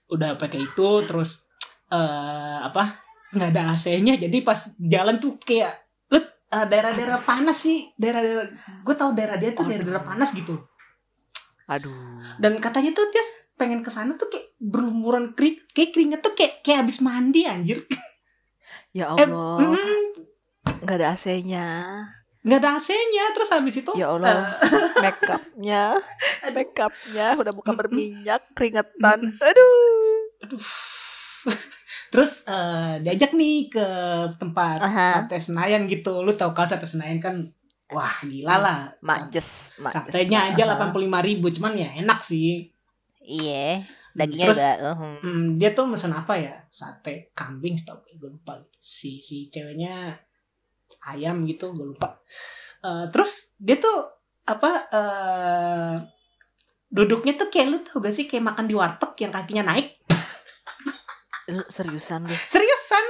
[0.10, 1.48] udah pakai itu terus
[1.88, 3.00] eh apa
[3.32, 5.80] nggak ada AC-nya jadi pas jalan tuh kayak
[6.12, 6.26] lu eh,
[6.68, 8.52] daerah-daerah panas sih daerah-daerah
[8.84, 10.60] gue tahu daerah dia tuh daerah-daerah panas gitu
[11.70, 12.20] Aduh.
[12.44, 13.24] dan katanya tuh dia
[13.56, 17.82] pengen ke sana tuh kayak berlumuran kering kayak keringet tuh kayak kayak habis mandi anjir
[18.92, 19.58] Ya eh, Allah.
[19.60, 20.06] mm,
[20.82, 21.68] Nggak ada AC-nya.
[22.40, 24.54] nggak ada AC-nya terus habis itu Ya Allah.
[25.02, 25.84] Make up-nya.
[26.48, 29.34] Make up-nya udah bukan berminyak, keringetan.
[29.36, 29.74] Aduh.
[30.40, 30.62] aduh
[32.10, 33.88] terus eh, diajak nih ke
[34.38, 35.26] tempat Aha.
[35.26, 37.36] sate Senayan gitu lu tau kan sate Senayan kan
[37.90, 40.14] wah gila lah Majes, majes.
[40.14, 42.70] satenya aja delapan puluh lima ribu cuman ya enak sih
[43.24, 43.82] Iya.
[44.14, 44.72] Dagingnya Terus, juga.
[44.84, 45.16] uh, hmm.
[45.20, 50.14] hmm, dia tuh mesen apa ya sate kambing setahu gue lupa si si ceweknya
[51.04, 52.20] ayam gitu gue lupa
[52.80, 54.12] Eh, terus dia tuh
[54.44, 55.96] apa eh
[56.92, 59.98] duduknya tuh kayak lu tau gak sih kayak makan di warteg yang kakinya naik
[61.68, 62.36] seriusan lu?
[62.36, 63.06] seriusan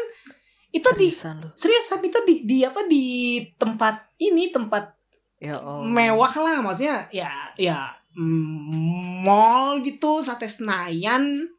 [0.71, 1.49] itu di Seriusan lu?
[1.53, 3.05] seriusan itu di di apa di
[3.53, 4.93] tempat ini tempat
[5.37, 5.83] Ya Allah.
[5.83, 11.49] mewah lah maksudnya ya ya mall gitu sate Senayan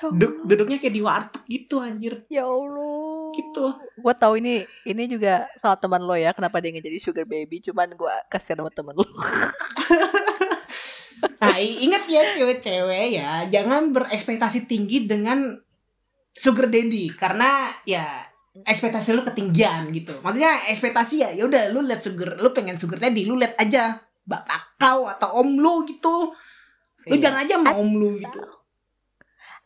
[0.00, 3.28] Du- duduknya kayak di warteg gitu anjir Ya Allah.
[3.36, 6.32] gitu Gue tahu ini ini juga salah teman lo ya.
[6.32, 7.60] Kenapa dia nggak jadi sugar baby?
[7.60, 9.04] Cuman gue kasihan sama temen lo.
[11.40, 15.52] nah ingat ya cewek-cewek ya jangan berekspektasi tinggi dengan
[16.32, 18.24] sugar daddy karena ya
[18.64, 22.96] ekspektasi lu ketinggian gitu maksudnya ekspektasi ya ya udah lu lihat sugar lu pengen sugar
[22.96, 26.30] daddy lu lihat aja bapak kau atau om lu gitu
[27.08, 27.32] Lu Iya.
[27.32, 28.40] jangan aja mau lu gitu.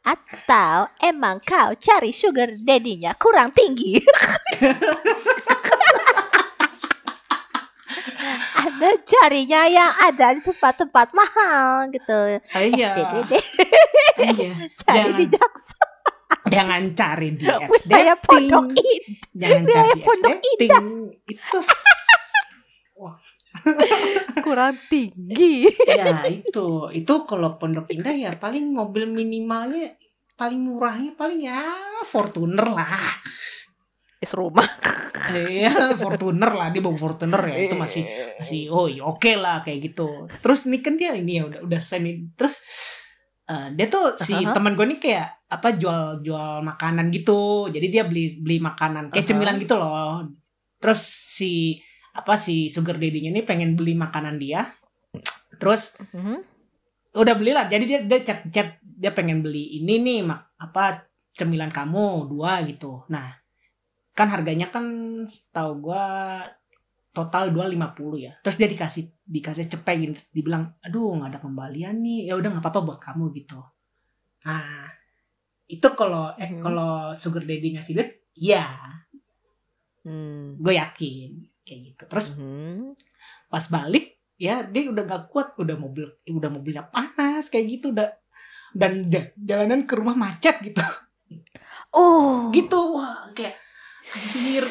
[0.04, 3.98] Atau emang kau cari sugar daddy-nya kurang tinggi?
[8.54, 12.38] Anda carinya yang ada di tempat-tempat mahal gitu.
[12.54, 12.94] Ah, iya.
[12.96, 14.52] SDBD iya.
[14.80, 15.18] cari Jangan.
[15.18, 15.82] di Jaksa.
[16.44, 18.84] Jangan cari di Wilayah Pondok dating.
[19.34, 19.40] Indah.
[19.40, 20.36] Jangan cari di Pondok.
[21.26, 21.58] Itu
[24.44, 25.68] kurang tinggi.
[25.88, 26.88] ya itu.
[26.92, 29.96] Itu kalau Pondok Indah ya paling mobil minimalnya
[30.34, 31.62] paling murahnya paling ya
[32.06, 33.18] Fortuner lah.
[34.20, 34.66] Is rumah.
[35.24, 38.04] Iya, Fortuner lah dia bawa Fortuner ya itu masih
[38.36, 40.28] masih oh ya oke lah kayak gitu.
[40.42, 42.14] Terus ini kan dia ini ya udah udah nih.
[42.36, 42.54] Terus
[43.48, 44.52] eh, dia tuh si Aha.
[44.52, 47.70] teman gue nih kayak apa jual jual makanan gitu.
[47.70, 49.30] Jadi dia beli beli makanan kayak Aha.
[49.32, 50.28] cemilan gitu loh.
[50.82, 51.80] Terus si
[52.14, 54.70] apa si sugar daddy-nya ini pengen beli makanan dia.
[55.58, 56.36] Terus Mhm.
[57.14, 57.66] udah belilah.
[57.66, 62.62] Jadi dia dia chat chat dia pengen beli ini nih mak apa cemilan kamu dua
[62.62, 63.02] gitu.
[63.10, 63.34] Nah,
[64.14, 64.86] kan harganya kan
[65.26, 66.04] setahu gua
[67.14, 68.34] total 250 ya.
[68.42, 70.12] Terus dia dikasih dikasih cepet gitu.
[70.34, 72.30] Dibilang, "Aduh, nggak ada kembalian nih.
[72.30, 73.58] Ya udah nggak apa-apa buat kamu gitu."
[74.46, 74.90] Nah,
[75.66, 76.62] itu kalau eh, Mhm.
[76.62, 78.66] kalau sugar daddy ngasih duit, ya,
[80.04, 80.60] Hmm.
[80.60, 82.02] gue yakin kayak gitu.
[82.06, 82.94] Terus Mhm.
[83.48, 88.10] pas balik ya dia udah gak kuat udah mobil udah mobilnya panas kayak gitu udah
[88.72, 90.82] dan ja- jalanan ke rumah macet gitu
[91.90, 92.50] Oh.
[92.50, 93.54] gitu wah kayak
[94.10, 94.66] anjir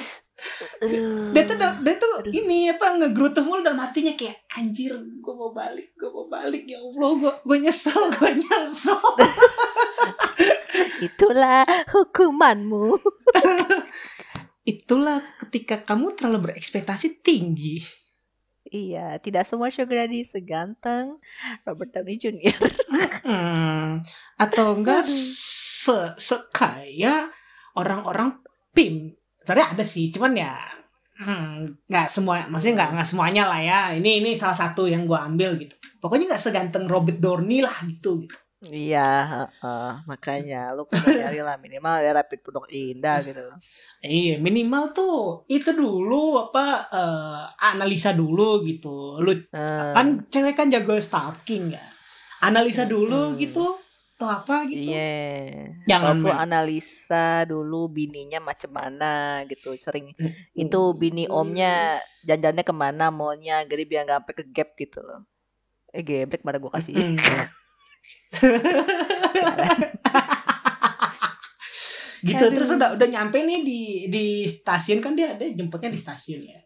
[0.77, 1.32] Aduh.
[1.32, 2.32] dia tuh dia tuh Aduh.
[2.34, 6.77] ini apa ngegerutuh mulu dalam hatinya kayak anjir gue mau balik gue mau balik ya
[6.77, 8.99] allah gue gue nyesel gue nyesel
[10.99, 12.95] Itulah hukumanmu.
[14.63, 17.84] itulah ketika kamu terlalu berekspektasi tinggi
[18.73, 21.19] Iya, tidak semua sugar daddy seganteng
[21.67, 22.58] Robert Downey Jr.
[23.23, 23.99] Hmm,
[24.39, 27.28] atau enggak se sekaya
[27.76, 28.39] orang-orang
[28.71, 29.13] PIM.
[29.43, 30.56] Sebenarnya ada sih, cuman ya
[31.19, 33.80] hmm, nggak semua, maksudnya nggak nggak semuanya lah ya.
[33.93, 35.76] Ini ini salah satu yang gua ambil gitu.
[35.99, 38.23] Pokoknya nggak seganteng Robert Downey lah gitu.
[38.23, 38.38] gitu.
[38.63, 43.43] Iya, heeh, makanya lu kudu nyari lah minimal ya rapid pondok indah gitu.
[43.99, 49.19] Iya, minimal tuh itu dulu apa eh, analisa dulu gitu.
[49.19, 51.84] Lu Eh, kan cewek kan jago stalking ya.
[52.39, 53.39] Analisa dulu Hmm.
[53.39, 53.63] gitu
[54.15, 54.95] atau apa gitu.
[54.95, 55.12] Iya.
[55.84, 56.39] Jangan Kalau main.
[56.47, 59.76] analisa dulu bininya macam mana gitu.
[59.76, 60.32] Sering Hmm.
[60.56, 65.28] itu bini omnya jajannya ke mana maunya jadi biar nggak sampai ke gap gitu loh.
[65.91, 66.95] Eh geblek pada gua kasih.
[72.24, 72.56] Gitu Aduh.
[72.56, 76.60] terus udah udah nyampe nih di di stasiun kan dia ada jemputnya di stasiun ya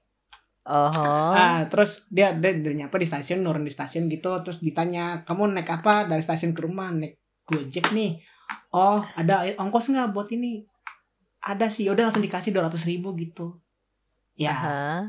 [0.68, 0.92] Oh.
[1.32, 5.56] ah terus dia dia udah nyampe di stasiun nurun di stasiun gitu terus ditanya kamu
[5.56, 7.16] naik apa dari stasiun ke rumah naik
[7.48, 8.20] gojek nih
[8.76, 10.68] oh ada ongkos nggak buat ini
[11.40, 13.56] ada sih yaudah langsung dikasih dua ratus ribu gitu
[14.36, 15.02] ya Hah?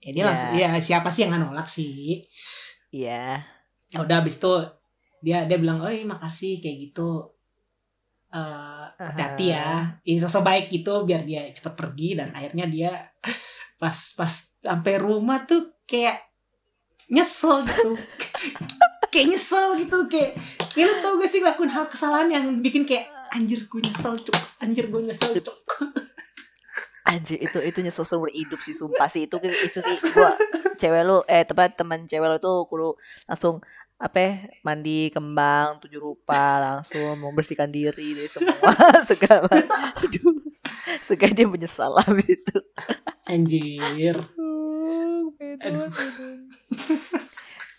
[0.00, 0.26] ya dia Ya.
[0.32, 2.24] langsung ya siapa sih yang nggak nolak sih
[2.88, 3.44] Iya.
[3.92, 4.48] ya udah abis itu
[5.24, 7.36] dia dia bilang oh makasih kayak gitu.
[8.36, 9.96] Eh, hati-hati ya.
[10.02, 12.90] Ini sosok baik gitu biar dia cepet pergi dan akhirnya dia
[13.80, 16.26] pas pas sampai rumah tuh kayak
[17.08, 17.94] nyesel gitu.
[19.06, 20.36] Kayak nyesel gitu kayak
[20.74, 24.36] kayak lu tau gak sih ngelakuin hal kesalahan yang bikin kayak anjir gue nyesel cuk.
[24.60, 25.56] Anjir gue nyesel cuk.
[27.06, 29.24] Anjir itu itu nyesel seumur hidup sih sumpah sih.
[29.24, 30.34] Itu itu sih gua
[30.76, 32.98] cewek lu eh tempat teman cewek lu tuh kudu
[33.30, 33.62] langsung
[33.96, 38.72] apa ya, mandi kembang tujuh rupa langsung membersihkan diri dari semua
[39.10, 39.48] segala.
[40.04, 40.46] Aduh
[41.06, 42.56] segala dia menyesal habis itu
[43.26, 44.16] anjir.
[45.62, 45.88] Aduh.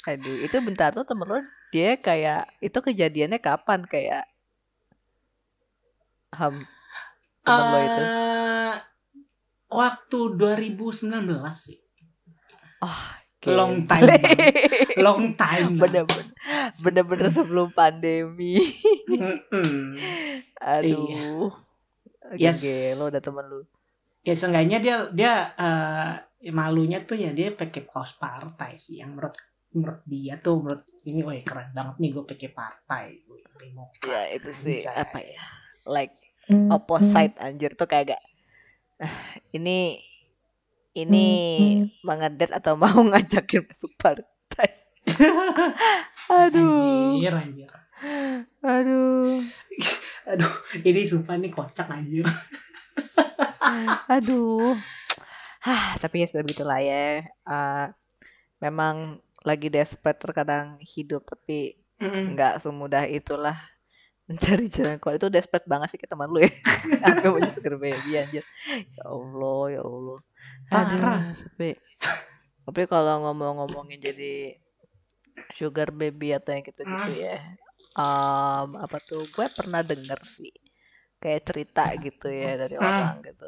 [0.07, 0.35] aduh.
[0.39, 3.83] itu bentar tuh temen lu dia kayak itu kejadiannya kapan?
[3.83, 4.25] Kayak
[6.31, 6.63] ham
[7.43, 8.03] temen lo itu?
[8.03, 8.75] Eh,
[9.67, 11.11] waktu 2019
[11.51, 11.79] sih
[13.37, 13.53] Oke.
[13.53, 14.09] long time
[15.05, 16.25] long time bener-bener.
[16.81, 18.57] Bener-bener sebelum pandemi.
[20.57, 21.53] Aduh.
[22.33, 22.65] Yes.
[22.65, 22.97] yes.
[22.97, 23.61] lo udah temen lu.
[24.25, 26.11] Ya seenggaknya dia dia eh,
[26.49, 29.05] malunya tuh ya dia pakai kaos partai sih.
[29.05, 29.35] Yang menurut
[29.77, 33.05] menurut dia tuh menurut ini wah keren banget nih gue pakai partai
[33.57, 34.05] Demokrat.
[34.05, 35.01] ya itu sih Anjay.
[35.01, 35.43] apa ya
[35.85, 36.13] like
[36.73, 37.73] opposite anjir.
[37.77, 38.23] Tuh kayak gak
[39.03, 39.17] ah,
[39.53, 40.01] ini
[40.97, 41.29] ini
[42.01, 44.69] mengedet atau mau ngajakin masuk partai?
[46.41, 47.21] Aduh.
[47.21, 47.71] Anjir anjir.
[48.65, 49.41] Aduh.
[50.27, 52.25] Aduh ini sumpah nih kocak anjir.
[54.09, 54.73] Aduh.
[55.61, 57.29] Ah tapi ya sudah begitulah ya.
[57.45, 57.93] Ah,
[58.57, 63.55] memang lagi desperate terkadang hidup tapi nggak semudah itulah
[64.27, 65.15] mencari jalan keluar.
[65.15, 66.51] Itu desperate banget sih ke teman lu ya.
[66.99, 68.43] Sampai punya sugar baby anjir.
[68.67, 70.19] Ya Allah ya Allah
[70.69, 71.21] Parah.
[71.43, 71.77] tapi
[72.67, 74.33] tapi kalau ngomong-ngomongin jadi
[75.57, 77.37] sugar baby atau yang gitu-gitu ya
[77.97, 80.53] em, apa tuh gue pernah denger sih
[81.21, 82.85] kayak cerita gitu ya dari Hmm.
[82.89, 83.47] orang gitu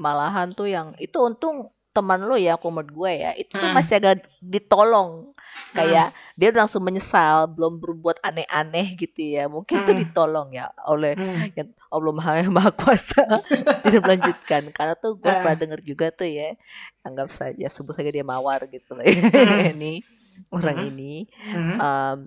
[0.00, 3.74] malahan tuh yang itu untung teman lo ya menurut gue ya itu tuh Hmm.
[3.74, 5.34] masih agak ditolong
[5.72, 10.02] kayak dia udah langsung menyesal belum berbuat aneh-aneh gitu ya mungkin tuh Hmm.
[10.06, 11.50] ditolong ya oleh Mm.
[11.52, 13.26] yang Allah maha maha kuasa
[13.82, 15.42] tidak melanjutkan karena tuh gue Ah.
[15.42, 16.54] pernah denger juga tuh ya
[17.02, 19.74] anggap saja sebut saja dia mawar gitu lah Hmm.
[19.74, 20.06] ini
[20.48, 20.88] orang Hmm.
[20.94, 21.14] ini
[21.50, 21.74] Mm.
[21.76, 22.18] em,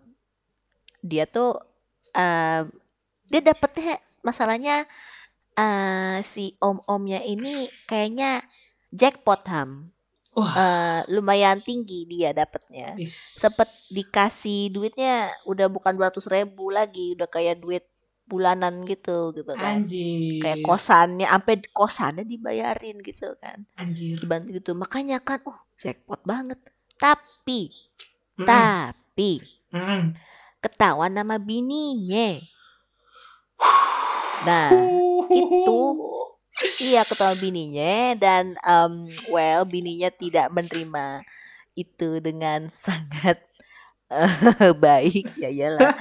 [1.00, 1.56] dia tuh
[2.12, 2.68] em,
[3.26, 4.84] dia dapetnya masalahnya
[5.54, 8.44] eh si om-omnya ini kayaknya
[8.94, 9.90] jackpot ham
[10.34, 10.50] Wah.
[10.50, 17.28] Eh, lumayan tinggi dia dapetnya Is- sempet dikasih duitnya udah bukan 200 ribu lagi udah
[17.28, 17.86] kayak duit
[18.24, 20.40] bulanan gitu gitu kan anjir.
[20.40, 24.18] kayak kosannya sampai kosannya dibayarin gitu kan Anjir.
[24.18, 26.58] dibantu gitu makanya kan oh jackpot banget
[26.96, 27.70] tapi
[28.34, 28.48] Mm.
[28.48, 29.38] tapi
[29.70, 30.18] Mm.
[30.60, 32.42] ketahuan nama bininya
[34.44, 34.72] nah
[35.30, 35.78] itu
[36.82, 41.26] iya ketahuan bininya dan um, well bininya tidak menerima
[41.74, 43.42] itu dengan sangat
[44.12, 45.94] eh, baik ya iyalah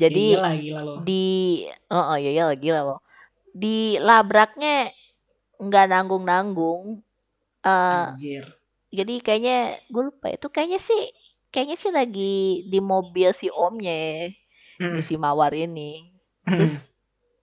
[0.00, 0.96] jadi Gila, gila loh.
[1.04, 1.24] di
[1.92, 3.00] oh, oh ya ya lagi lah loh
[3.52, 4.88] di labraknya
[5.60, 6.82] nggak nanggung nanggung
[7.62, 8.44] eh Anjir.
[8.92, 9.58] jadi kayaknya
[9.92, 11.02] gue lupa itu kayaknya sih
[11.52, 12.34] kayaknya sih lagi
[12.68, 14.30] di mobil si omnya
[14.80, 14.96] Mm.
[14.98, 16.10] di si mawar ini
[16.48, 16.56] Mm.
[16.58, 16.90] terus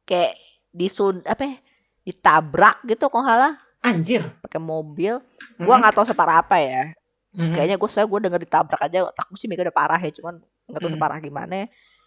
[0.03, 0.35] kayak
[0.75, 1.55] disun apa ya,
[2.01, 4.23] ditabrak gitu kok halah Anjir.
[4.41, 5.19] pakai mobil
[5.57, 5.81] gua Mm.
[5.81, 6.91] nggak tahu separah apa ya
[7.29, 7.53] Mm.
[7.53, 10.79] kayaknya gue saya gue denger ditabrak aja takut sih mereka udah parah ya cuman nggak
[10.79, 10.95] tahu Mm.
[10.97, 11.55] separah gimana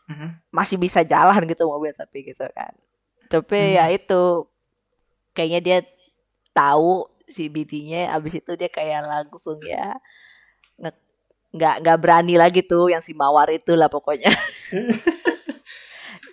[0.05, 0.29] Mm.
[0.51, 2.75] masih bisa jalan gitu mobil tapi gitu kan
[3.27, 3.73] tapi Hmm.
[3.73, 4.45] ya itu
[5.33, 5.79] kayaknya dia
[6.53, 9.97] tahu si bininya abis itu dia kayak langsung ya
[11.49, 14.29] nggak nggak berani lagi tuh yang si mawar itu lah pokoknya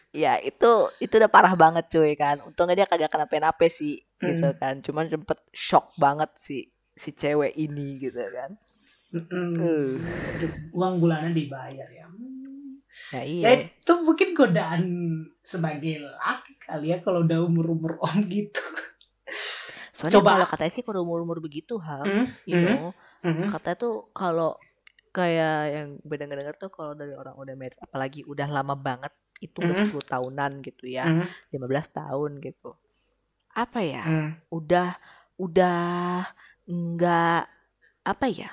[0.09, 4.81] ya itu itu udah parah banget cuy kan untungnya dia kagak kenapa-napa sih gitu kan
[4.81, 8.57] cuman sempet shock banget si si cewek ini gitu kan
[9.09, 9.57] Mm-mm.
[9.57, 9.97] Uh.
[10.69, 12.05] Uang bulanan dibayar ya.
[13.13, 14.81] nah Ya iya itu mungkin godaan
[15.39, 18.61] sebagai laki kali ya kalau udah umur-umur om gitu.
[19.93, 20.29] soalnya coba.
[20.35, 22.25] kalau katanya sih kalau umur umur begitu hal Mm.
[22.45, 22.65] you Mm.
[22.65, 22.89] know
[23.21, 23.49] Mm.
[23.49, 24.57] katanya tuh kalau
[25.09, 29.87] kayak yang dengar-dengar tuh kalau dari orang udah married apalagi udah lama banget itu Mhm.
[29.87, 31.27] 10 tahunan gitu ya Mm.
[31.51, 32.75] 15 tahun gitu
[33.55, 34.29] apa ya Mm.
[34.51, 34.89] udah
[35.39, 35.79] udah
[36.67, 37.43] nggak
[38.03, 38.49] apa ya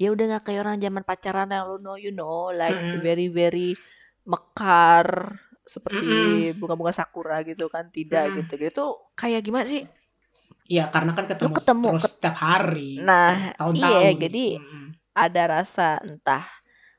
[0.00, 3.04] ya udah nggak kayak orang zaman pacaran yang lu know you know like Mm-mm.
[3.04, 3.76] very very
[4.24, 5.36] mekar
[5.68, 6.10] seperti
[6.56, 8.38] bunga-bunga sakura gitu kan tidak Mm-mm.
[8.42, 8.84] gitu gitu
[9.14, 9.84] kayak gimana sih
[10.70, 13.02] Iya karena kan ketemu, ketemu, terus setiap hari.
[13.02, 13.90] Nah, tahun-tahun.
[13.90, 14.86] iya, jadi Mm.
[15.18, 16.46] ada rasa entah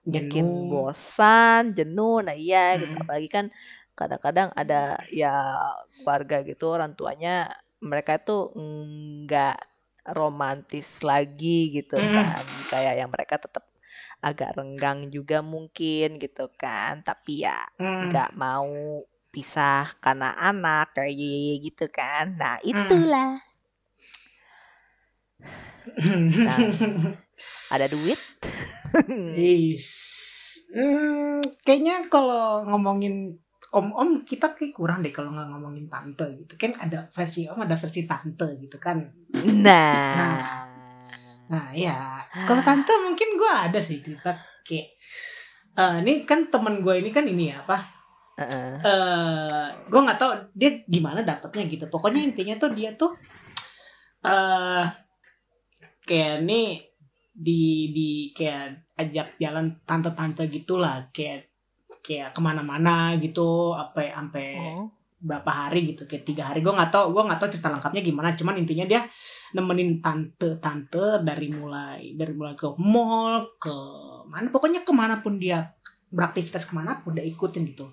[0.05, 0.69] jenuh.
[0.69, 2.25] bosan, jenuh.
[2.25, 2.93] Nah, iya gitu.
[2.95, 3.01] Mm.
[3.05, 3.45] Apalagi kan
[3.93, 5.35] kadang-kadang ada ya
[6.01, 9.57] keluarga gitu orang tuanya mereka tuh nggak
[10.17, 12.13] romantis lagi gitu Mm.
[12.17, 12.43] kan.
[12.73, 13.65] Kayak yang mereka tetap
[14.21, 17.05] agak renggang juga mungkin gitu kan.
[17.05, 18.09] Tapi ya Mm.
[18.09, 21.15] nggak mau pisah karena anak kayak
[21.63, 22.35] gitu kan.
[22.35, 22.81] Nah, Mm.
[27.73, 28.19] ada duit.
[29.35, 29.85] Is.
[30.71, 33.35] Hmm, kayaknya kalau ngomongin
[33.71, 37.79] om-om kita kayak kurang deh kalau nggak ngomongin tante gitu kan ada versi om ada
[37.79, 38.99] versi tante gitu kan
[39.63, 40.67] Nah.
[41.47, 44.91] nah ya kalau tante mungkin gue ada sih cerita kayak
[45.71, 47.77] eh ini kan teman gue ini kan ini ya apa
[48.39, 48.71] Heeh.
[48.83, 53.11] eh gue nggak tahu dia gimana dapetnya gitu pokoknya intinya tuh dia tuh
[54.23, 54.85] eh
[56.11, 56.83] kayak nih
[57.31, 57.61] di
[57.95, 61.47] di kayak ajak jalan tante-tante gitulah kayak
[62.03, 64.87] kayak ke mana-mana gitu apa sampai Oh.
[65.21, 68.33] berapa hari gitu kayak tiga hari gue nggak tahu gue nggak tahu cerita lengkapnya gimana
[68.33, 69.05] cuman intinya dia
[69.53, 73.71] nemenin tante-tante dari mulai dari mulai ke mall ke
[74.25, 75.61] mana pokoknya ke mana pun dia
[76.09, 77.85] beraktivitas ke mana pun dia ikutin gitu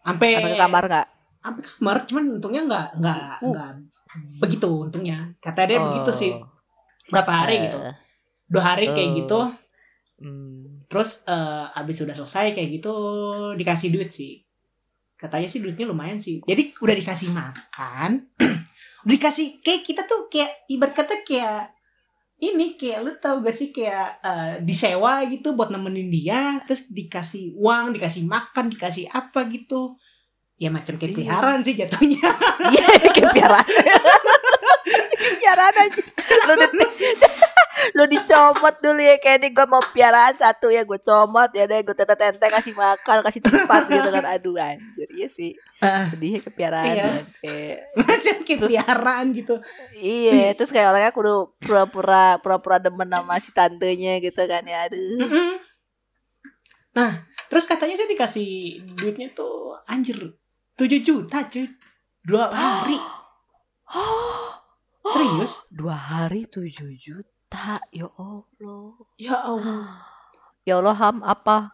[0.00, 1.06] sampai ke kamar nggak?
[1.42, 3.50] sampai kamar cuman untungnya nggak nggak Uh.
[3.50, 3.70] nggak
[4.38, 6.46] begitu untungnya kata dia begitu sih Oh.
[7.08, 7.78] Berapa hari Eh, gitu
[8.46, 9.16] dua hari kayak Oh.
[9.16, 9.40] gitu
[10.18, 10.86] hmm.
[10.86, 12.92] terus eh, abis udah selesai kayak gitu
[13.54, 14.40] dikasih duit sih
[15.14, 18.10] katanya sih duitnya lumayan sih jadi udah dikasih makan
[19.04, 21.74] udah dikasih kayak kita tuh kayak ibarat kata kayak
[22.38, 27.52] ini kayak lu tau gak sih kayak eh, disewa gitu buat nemenin dia terus dikasih
[27.52, 29.98] uang dikasih makan dikasih apa gitu
[30.54, 31.16] ya macam kayak Iya.
[31.18, 32.30] peliharaan sih jatuhnya
[32.68, 33.66] Iya, kayak piaraan.
[35.34, 36.00] piaraan aja.
[36.46, 36.66] Lu di,
[37.96, 41.80] lu dicomot dulu ya kayak ini gue mau piaraan satu ya gue comot ya deh
[41.80, 44.24] gue tete tete kasih makan kasih tempat gitu kan.
[44.26, 45.52] Aduh anjir iya sih.
[45.80, 47.06] Sedihnya ke piaraan Iya.
[47.38, 49.54] Kayak- macam kayak Terus- peliharaan gitu.
[49.94, 54.98] Iya terus kayak orangnya kudu pura-pura pura-pura demen sama si tantenya gitu kan ya aduh.
[55.20, 55.50] Mm-mm.
[56.88, 57.14] nah
[57.46, 58.50] terus katanya sih dikasih
[58.92, 60.18] duitnya tuh anjir
[60.74, 61.70] 7 juta cuy
[62.20, 62.98] dua hari
[65.12, 65.52] serius?
[65.78, 68.92] Dua hari tujuh juta ya allah.
[69.16, 69.84] Ya Allah.
[70.68, 71.72] Ya allah ham apa?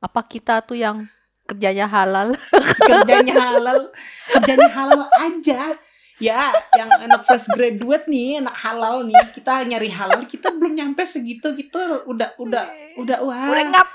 [0.00, 1.04] Apa kita tuh yang
[1.44, 2.32] kerjanya halal?
[2.88, 3.92] Kerjanya halal.
[4.32, 5.76] Kerjanya halal aja.
[6.16, 9.12] Ya yang anak fresh graduate nih anak halal nih.
[9.36, 11.76] Kita nyari halal kita belum nyampe segitu gitu.
[12.08, 12.64] Udah udah
[12.96, 13.52] udah wah.
[13.52, 13.88] Udah ngap.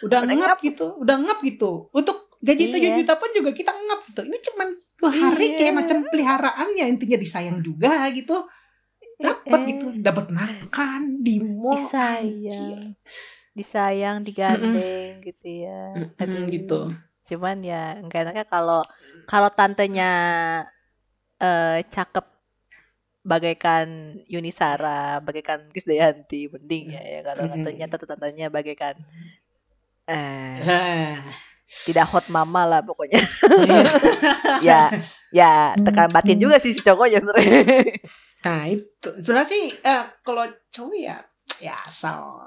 [0.00, 1.92] Udah udah ngap gitu udah ngap gitu.
[1.92, 2.96] Untuk gaji Iya.
[2.96, 4.20] 7 juta pun juga kita ngap gitu.
[4.24, 4.68] Ini cuman
[5.06, 5.56] hari Iya.
[5.56, 8.44] kayak macam peliharaan ya intinya disayang juga gitu
[9.16, 9.66] dapat Eh.
[9.70, 11.86] gitu dapat makan di mall anjir.
[11.86, 12.82] disayang
[13.50, 16.44] disayang digandeng gitu ya Mm-mm, Aduh.
[16.48, 16.80] gitu
[17.26, 18.82] cuman ya enggak enaknya kalau
[19.24, 20.10] kalau tantenya
[21.36, 22.26] eh cakep
[23.20, 23.88] bagaikan
[24.26, 28.96] Yunisara bagaikan Krisdayanti mending ya ya kalau tantenya tante tantenya bagaikan
[30.08, 31.20] eh.
[31.86, 33.22] Tidak hot mama lah pokoknya.
[34.60, 34.92] Ya
[35.32, 37.64] ya tekan batin juga sih si cowoknya sebenarnya.
[38.44, 39.08] Nah itu.
[39.22, 41.16] Sebenarnya sih eh, kalau cowok ya
[41.62, 42.44] ya asal.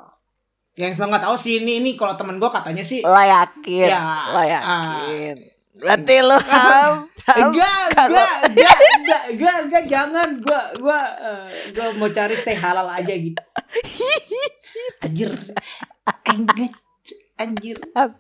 [0.78, 3.88] Yang sebenarnya nggak tahu sih ini ini kalau teman gue katanya sih lo yakin?
[3.90, 5.36] Ya lo yakin?
[5.74, 10.28] Berarti lo ham ham enggak enggak enggak enggak enggak enggak jangan.
[10.38, 13.42] Gua gua eh, gua mau cari stay halal aja gitu.
[15.04, 15.34] Anjir.
[16.30, 16.83] Enggak
[17.44, 18.16] anjir Am,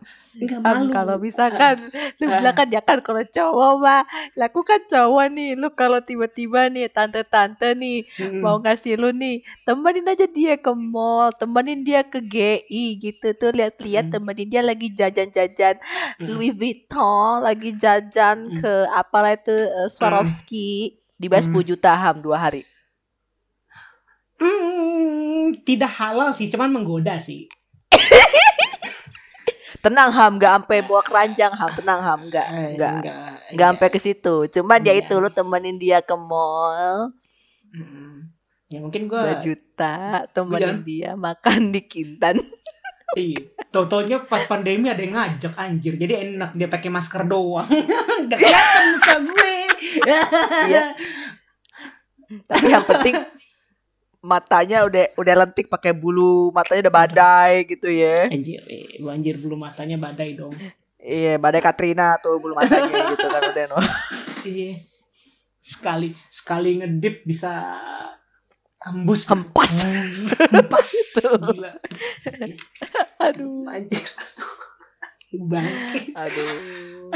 [0.59, 1.77] malu kalau misalkan
[2.19, 2.37] lu Ah.
[2.37, 4.03] bilang kan ya kan kalau cowok mah
[4.33, 8.41] lakukan cowok nih lu kalau tiba-tiba nih tante-tante nih Mm-mm.
[8.41, 13.51] mau ngasih lu nih temenin aja dia ke mall temenin dia ke GI gitu tuh
[13.51, 14.13] lihat-lihat Hmm.
[14.13, 15.79] temenin dia lagi jajan-jajan
[16.17, 16.27] Mm.
[16.27, 18.57] Louis Vuitton lagi jajan Hmm.
[18.59, 20.69] ke apalah itu eh, Swarovski
[21.15, 21.55] dibayar Hmm.
[21.55, 22.67] 10 juta ham dua hari
[24.35, 27.47] Hmm, tidak halal sih cuman menggoda sih
[29.83, 32.47] tenang ham nggak sampai bawa keranjang ham tenang ham nggak
[32.79, 33.15] nggak enggak
[33.51, 35.03] nggak sampai ke situ cuman ya Iya.
[35.03, 37.11] itu lu temenin dia ke mall
[38.71, 42.39] ya mungkin 2 gua juta temenin dia makan di Kintan
[43.13, 43.45] Iya.
[43.69, 45.93] Tau-taunya pas pandemi ada yang ngajak anjir.
[46.01, 47.61] Jadi enak dia pakai masker doang.
[48.29, 49.55] Gak kelihatan muka gue.
[50.65, 50.85] Iya.
[52.49, 53.13] tapi yang penting
[54.23, 58.31] matanya udah udah lentik pakai bulu matanya udah badai gitu ya.
[58.31, 60.55] Anjir, eh, anjir bulu matanya badai dong.
[61.03, 63.79] iya badai Katrina tuh bulu matanya gitu kan udah no
[64.47, 64.79] Iya.
[65.59, 67.51] Sekali sekali ngedip bisa
[68.87, 69.27] hembus.
[69.27, 69.71] Hempas.
[70.39, 70.89] Hempas
[71.51, 71.71] gila.
[73.19, 73.67] Aduh.
[73.67, 74.07] Anjir
[75.33, 77.11] bangke aduh.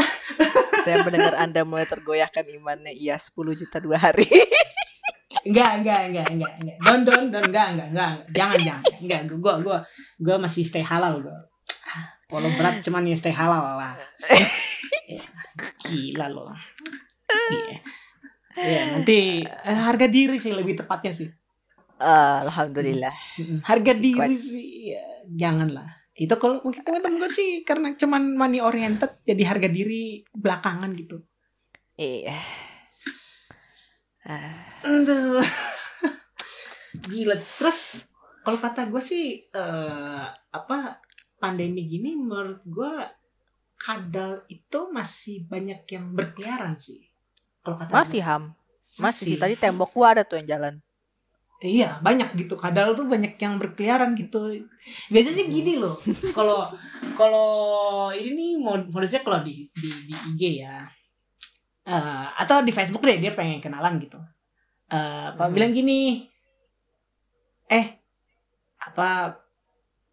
[0.83, 2.91] Saya mendengar anda mulai tergoyahkan imannya.
[2.91, 4.27] Iya 10 juta dua hari
[5.51, 6.77] enggak enggak enggak enggak enggak.
[6.83, 8.83] Don don don enggak enggak enggak jangan jangan.
[9.03, 9.77] Enggak gua gua
[10.19, 11.37] gua masih stay halal gua.
[12.27, 13.95] Walau berat cuman ya stay halal lah.
[15.87, 16.51] Gila loh
[17.51, 17.77] iya.
[18.57, 21.29] Iya, nanti eh, harga diri sih lebih tepatnya sih.
[21.97, 23.13] Eh, alhamdulillah
[23.65, 24.33] Harga Si diri kuat.
[24.33, 25.85] sih ya, janganlah.
[26.17, 31.21] Itu kalau mungkin teman-teman gue sih karena cuman money oriented jadi harga diri belakangan gitu.
[32.01, 32.33] iya.
[32.33, 32.45] Ah,
[34.83, 35.41] Aduh.
[37.07, 37.35] Gila.
[37.39, 38.03] Terus
[38.43, 40.99] kalau kata gue sih eh apa
[41.39, 42.91] pandemi gini menurut gue
[43.77, 47.07] kadal itu masih banyak yang berkeliaran sih.
[47.61, 48.27] Kalau kata masih gua.
[48.27, 48.43] ham
[48.97, 49.41] masih, sih Masih.
[49.43, 50.75] tadi tembok gua ada tuh yang jalan
[51.57, 54.61] Iya banyak gitu kadal tuh banyak yang berkeliaran gitu.
[55.09, 55.97] Biasanya gini loh.
[56.37, 56.69] Kalau
[57.17, 57.49] kalau
[58.13, 60.85] ini nih mod- modusnya kalau di di, di IG ya
[61.87, 64.19] eh, atau di Facebook deh dia pengen kenalan gitu.
[64.87, 65.53] Eh apa Mhm.
[65.53, 66.27] bilang gini,
[67.67, 67.85] eh
[68.79, 69.33] apa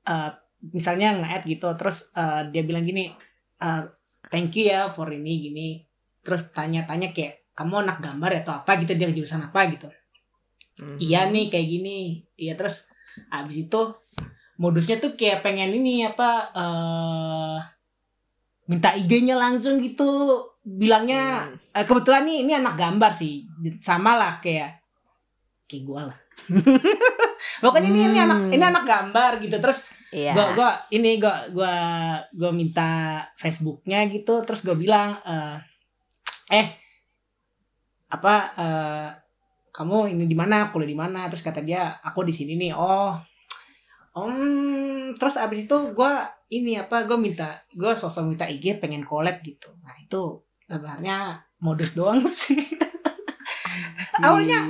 [0.05, 0.31] eh,
[0.71, 3.11] misalnya nge-add gitu terus eh, dia bilang gini,
[3.59, 3.83] eh,
[4.29, 5.69] thank you ya for ini gini.
[6.25, 9.87] Terus tanya-tanya kayak kamu anak gambar ya atau apa gitu dia jurusan apa gitu
[10.75, 10.99] Mhm.
[10.99, 11.99] iya nih kayak gini
[12.35, 12.91] iya terus
[13.31, 13.81] abis itu
[14.59, 17.59] modusnya tuh kayak pengen ini apa eh
[18.67, 21.77] minta IG-nya langsung gitu bilangnya Hmm.
[21.77, 23.45] eh, kebetulan nih ini anak gambar sih.
[23.79, 24.81] Sama lah kayak
[25.69, 26.19] kayak gue lah.
[27.63, 28.53] Pokoknya ini ini anak Hmm.
[28.53, 29.57] ini anak gambar gitu.
[29.61, 30.31] Terus Iya.
[30.33, 31.75] gua gua ini gua gua
[32.31, 32.91] gua minta
[33.35, 34.41] Facebooknya gitu.
[34.43, 35.59] Terus gua bilang eh
[36.51, 36.67] eh
[38.09, 39.09] apa eh
[39.71, 40.71] kamu ini di mana?
[40.71, 41.27] Kuliah di mana?
[41.27, 42.73] Terus kata dia aku di sini nih.
[42.73, 43.13] Oh
[44.15, 49.43] Om, terus abis itu gua ini apa gue minta gue sosok minta IG pengen collab
[49.43, 49.75] gitu.
[49.83, 51.19] Nah itu sebenarnya
[51.59, 52.61] modus doang sih
[54.21, 54.61] awalnya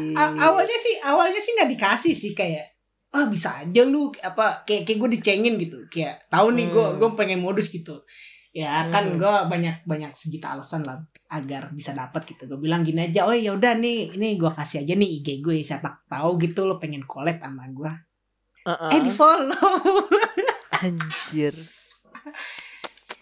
[0.40, 2.66] awalnya sih awalnya sih nggak dikasih sih kayak
[3.10, 6.98] ah bisa aja lu apa kayak kayak gue dicengin gitu kayak tahu nih gue Hmm.
[6.98, 8.02] gue pengen modus gitu
[8.50, 9.18] ya kan Hmm.
[9.18, 13.34] gue banyak banyak sejuta alasan lah agar bisa dapat gitu gue bilang gini aja oh
[13.34, 17.02] ya udah nih ini gue kasih aja nih IG gue siapa tahu gitu lo pengen
[17.04, 17.92] collab sama gue
[18.64, 18.90] Heeh.
[18.90, 19.70] eh di follow
[20.80, 21.54] Anjir.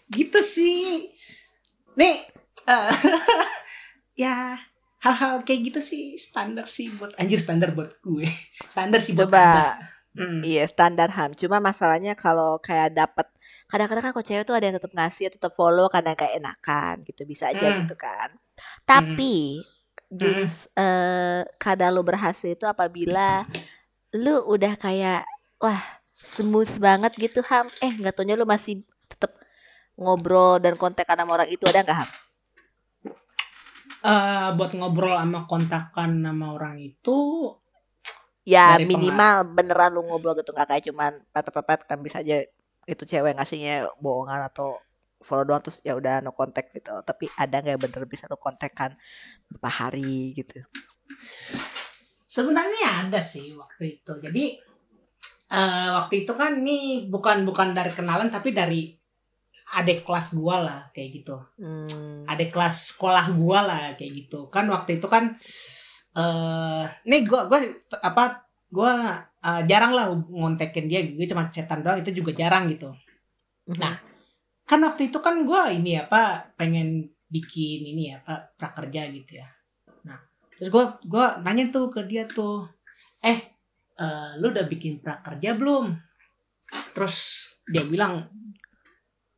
[0.09, 1.09] gitu sih
[1.95, 2.32] nih
[2.67, 2.91] eh,
[4.23, 4.59] ya
[5.03, 8.29] hal-hal kayak gitu sih standar sih buat anjir standar buat gue
[8.71, 9.67] standar sih buat Coba Anda.
[10.13, 10.45] Hmm.
[10.45, 11.33] Iya standar ham.
[11.33, 13.25] Cuma masalahnya kalau kayak dapet
[13.65, 17.25] kadang-kadang kan kok cewek tuh ada yang tetap ngasih tetap follow karena kayak enakan gitu
[17.25, 17.79] bisa aja Hmm.
[17.89, 18.29] gitu kan.
[18.85, 19.65] Tapi
[20.13, 23.49] jurus eh kadang lu berhasil itu apabila
[24.13, 25.25] lu udah kayak
[25.57, 25.81] wah
[26.13, 27.65] smooth banget gitu ham.
[27.81, 29.33] Eh nggak taunya lu masih tetap
[29.97, 32.11] ngobrol dan kontak sama orang itu ada nggak ham?
[34.03, 37.19] Eh, buat ngobrol sama kontakan sama orang itu
[38.43, 42.43] Ya Dari minimal beneran lu ngobrol gitu nggak kayak cuman pepet-pepet kan bisa aja
[42.91, 44.83] itu cewek ngasihnya bohongan atau
[45.23, 46.91] follow doang terus ya udah no contact gitu.
[47.07, 48.99] Tapi ada nggak yang bener bisa lu kontakkan
[49.47, 50.59] beberapa hari gitu.
[52.33, 54.45] sebenarnya ada sih waktu itu jadi
[55.53, 58.89] eh waktu itu kan ini bukan bukan dari kenalan tapi dari
[59.73, 61.37] adik kelas gua lah kayak gitu.
[61.57, 62.29] Hmm.
[62.29, 64.53] adik kelas sekolah gua lah kayak gitu.
[64.53, 65.33] Kan waktu itu kan
[66.13, 67.59] eh nih gua gua
[68.05, 68.93] apa gua
[69.41, 71.01] eh, jarang lah ngontekin dia.
[71.09, 72.93] Gue cuma chatan doang itu juga jarang gitu.
[73.73, 73.97] Nah,
[74.69, 79.49] kan waktu itu kan gua ini apa pengen bikin ini ya apa prakerja gitu ya.
[80.05, 80.21] Nah
[80.61, 82.69] terus gua gua nanya tuh ke dia tuh
[83.25, 83.41] eh
[83.97, 85.97] eh, lu udah bikin prakerja belum?
[86.93, 87.17] Terus
[87.73, 88.29] dia bilang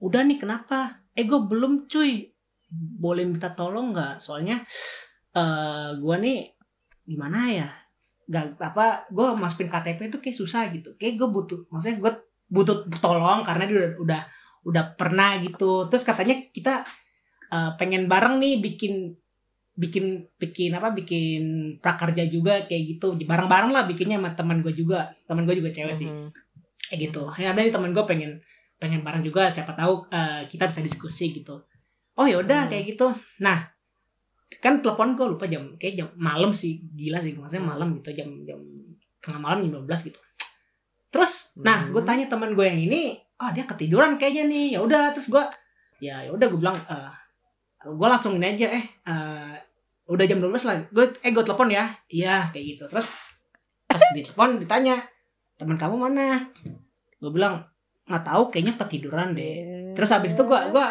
[0.04, 1.08] udah nih kenapa?
[1.16, 2.28] Eh gue belum cuy.
[3.00, 4.20] Boleh minta tolong nggak?
[4.20, 4.60] Soalnya
[5.32, 6.52] eh gua nih
[7.08, 7.68] gimana ya?
[8.28, 10.96] Gak apa gue masukin KTP itu kayak susah gitu.
[11.00, 12.12] Kayak gue butuh maksudnya gue
[12.52, 14.22] butuh tolong karena dia udah udah
[14.68, 15.88] udah pernah gitu.
[15.88, 16.84] Terus katanya kita
[17.52, 19.16] eh, pengen bareng nih bikin
[19.74, 23.18] bikin bikin apa bikin prakerja juga kayak gitu.
[23.26, 25.10] Bareng-bareng lah bikinnya sama teman gue juga.
[25.26, 26.08] Teman gue juga cewek sih.
[26.10, 26.30] Mhm.
[26.84, 27.22] kayak gitu.
[27.40, 28.44] Ya ada nih teman gue pengen
[28.76, 31.62] pengen bareng juga siapa tahu eh, kita bisa diskusi gitu.
[32.14, 32.70] Oh ya udah Hmm.
[32.70, 33.10] kayak gitu.
[33.40, 33.58] Nah
[34.62, 37.72] kan telepon gue lupa jam kayak jam malam sih gila sih maksudnya Hmm.
[37.74, 38.60] malam gitu jam jam
[39.18, 40.20] tengah malam jam 12 gitu.
[41.10, 41.90] Terus nah Hmm.
[41.90, 43.02] gue tanya teman gue yang ini
[43.36, 44.66] ah dia ketiduran kayaknya nih.
[44.78, 45.42] Ya udah terus gue
[45.98, 47.12] ya ya udah gue bilang eh
[47.84, 49.54] gue langsung ini aja eh eh,
[50.04, 51.84] udah jam 12 lah gue eh gue telepon ya.
[52.06, 52.84] Iya kayak gitu.
[52.90, 53.08] Terus
[53.84, 54.98] pas ditelepon ditanya
[55.54, 56.46] teman kamu mana?
[57.18, 57.62] Gue bilang
[58.04, 59.56] nggak tahu kayaknya ketiduran deh.
[59.96, 60.86] Terus habis itu gue gua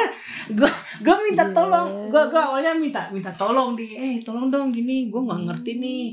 [0.58, 0.70] gua
[1.04, 1.52] gua minta Iya.
[1.52, 1.88] tolong.
[2.08, 6.04] Gua gua awalnya minta minta tolong di eh tolong dong gini gue nggak ngerti nih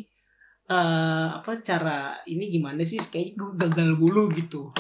[0.64, 3.00] eh apa cara ini gimana sih?
[3.00, 4.72] Kayak gue gagal bulu gitu.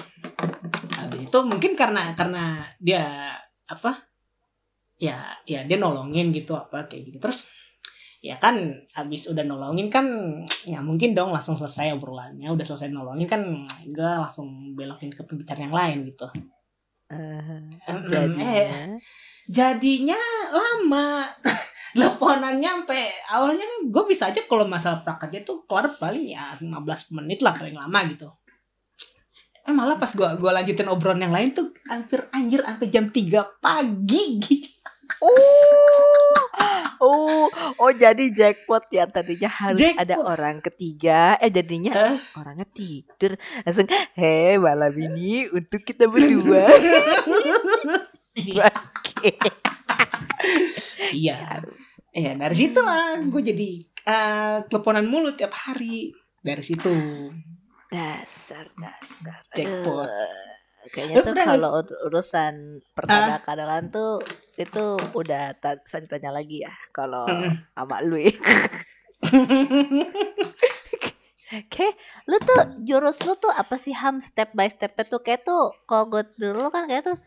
[1.00, 3.32] Habis itu mungkin karena karena dia
[3.64, 3.92] apa
[4.98, 7.18] ya ya dia nolongin gitu apa kayak gitu.
[7.20, 7.48] Terus
[8.24, 8.56] ya kan
[8.96, 10.08] habis udah nolongin kan
[10.64, 12.48] ya mungkin dong langsung selesai obrolannya.
[12.48, 13.44] Udah selesai nolongin kan
[13.84, 16.28] gue langsung belokin ke pembicaraan yang lain gitu.
[17.12, 18.96] Eh, Mm, jadinya eh,
[19.46, 20.20] jadinya
[20.56, 21.28] lama.
[21.94, 27.14] Teleponannya sampai awalnya kan gue bisa aja kalau masalah prakerja tuh keluar paling ya 15
[27.14, 28.34] menit lah paling lama gitu.
[29.64, 33.62] Eh malah pas gue gua lanjutin obrolan yang lain tuh hampir anjir sampai jam 3
[33.62, 34.83] pagi gitu
[35.20, 36.34] Oh,
[37.06, 37.46] oh,
[37.80, 40.04] oh jadi jackpot ya tadinya harus Jackpot.
[40.04, 42.18] ada orang ketiga, eh jadinya Eh.
[42.36, 46.68] orangnya tidur langsung, heh malam ini untuk kita berdua.
[51.14, 51.62] Iya
[52.14, 56.10] ya dari situ lah gue jadi eh, teleponan mulu tiap hari
[56.42, 56.90] dari situ
[57.94, 59.46] Dasar, dasar.
[59.54, 60.10] Jackpot.
[60.10, 60.53] Aduh.
[60.92, 61.72] Kayaknya Lu tuh kalau
[62.10, 62.54] urusan
[62.98, 64.12] pertanda kadangan tuh
[64.60, 64.84] itu
[65.16, 67.54] udah ta- selanjutnya lagi ya kalau Mm-mm.
[67.76, 68.34] sama lu ya.
[71.70, 75.70] Kayak lu tuh jurus lu tuh apa sih ham step by stepnya tuh kayak tuh
[75.86, 77.18] kalau gue dulu kan kayak tuh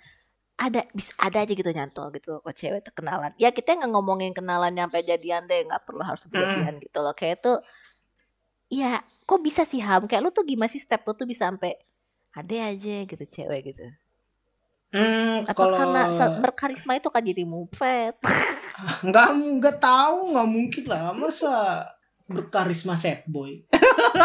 [0.59, 4.33] ada bisa ada aja gitu nyantol gitu kok cewek tuh kenalan ya kita nggak ngomongin
[4.35, 7.59] kenalan nyampe jadian deh nggak perlu harus sampai jadian gitu loh kayak tuh
[8.67, 8.99] Iya,
[9.31, 10.11] kok bisa sih Ham?
[10.11, 11.79] Kayak lu tuh gimana sih step lu tuh bisa sampai
[12.37, 13.87] ada aja gitu cewek gitu.
[14.93, 16.03] Hmm, Apa kalau karena
[16.41, 18.15] berkarisma itu kan jadi mupet?
[19.09, 19.29] nggak
[19.59, 21.17] nggak tahu nggak mungkin lah.
[21.17, 21.53] Masa
[22.29, 23.65] berkarisma set boy?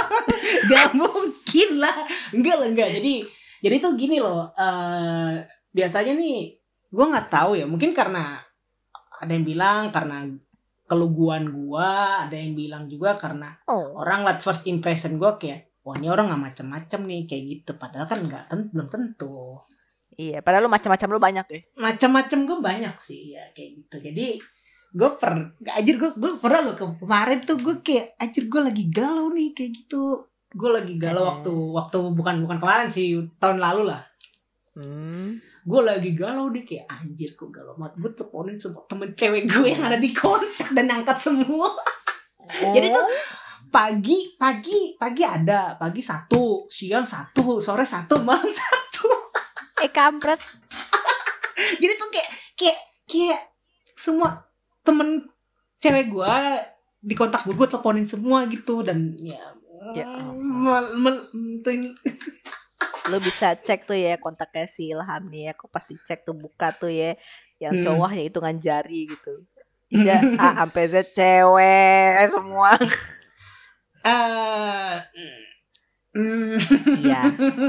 [0.68, 1.96] Nggak mungkin lah.
[2.36, 3.16] Enggak lah enggak jadi
[3.62, 6.60] jadi tuh gini loh eh biasanya nih
[6.92, 7.66] gue nggak tahu ya.
[7.70, 8.42] Mungkin karena
[9.22, 10.28] ada yang bilang karena
[10.90, 15.96] keluguan gua ada yang bilang juga karena Oh, orang liat first impression gua kayak wah
[15.96, 19.58] ini orang nggak macem-macem nih kayak gitu padahal kan nggak ten- belum tentu
[20.14, 20.40] iya.
[20.40, 21.60] Padahal lu macam-macam lu banyak ya.
[21.76, 24.28] macam-macam gue banyak sih ya kayak gitu jadi
[24.92, 25.34] gue per
[25.70, 29.72] anjir gue gue pernah ke- kemarin tuh gue kayak anjir gue lagi galau nih kayak
[29.74, 31.28] gitu gue lagi galau Eh.
[31.32, 33.08] waktu waktu bukan bukan kemarin sih
[33.38, 34.04] tahun lalu lah
[34.72, 35.36] Hmm.
[35.62, 39.68] gue lagi galau deh kayak anjir gue galau banget gue teleponin semua temen cewek gue
[39.70, 41.68] yang ada di kontak dan angkat semua
[42.74, 43.06] Jadi tuh
[43.72, 49.08] pagi pagi pagi ada pagi satu siang satu sore satu malam satu
[49.80, 50.38] eh kampret.
[51.82, 53.42] jadi tuh kayak kayak kayak
[53.94, 54.46] semua
[54.82, 55.26] temen
[55.78, 56.36] cewek gue
[57.00, 59.42] di kontak gue gue teleponin semua gitu dan ya
[59.98, 61.26] Ya mel- mel-
[61.60, 61.98] tuh ini-
[63.10, 65.54] Lu bisa cek tuh ya kontaknya si Ilham nih ya.
[65.58, 67.18] Kok pasti cek tuh buka tuh ya.
[67.58, 67.84] Yang Hmm.
[67.90, 69.42] cowok ya hitungan jari gitu.
[69.90, 72.78] Bisa A sampai Z cewek semua.
[76.12, 76.60] Mm,
[77.00, 77.22] Iya,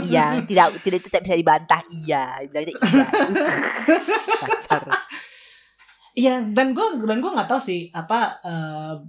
[0.03, 1.81] iya, tidak tidak tidak bisa dibantah.
[1.95, 3.07] Iya, bilangnya iya.
[4.43, 4.83] Kasar.
[6.13, 9.01] Iya dan gue dan gue nggak tahu sih apa eh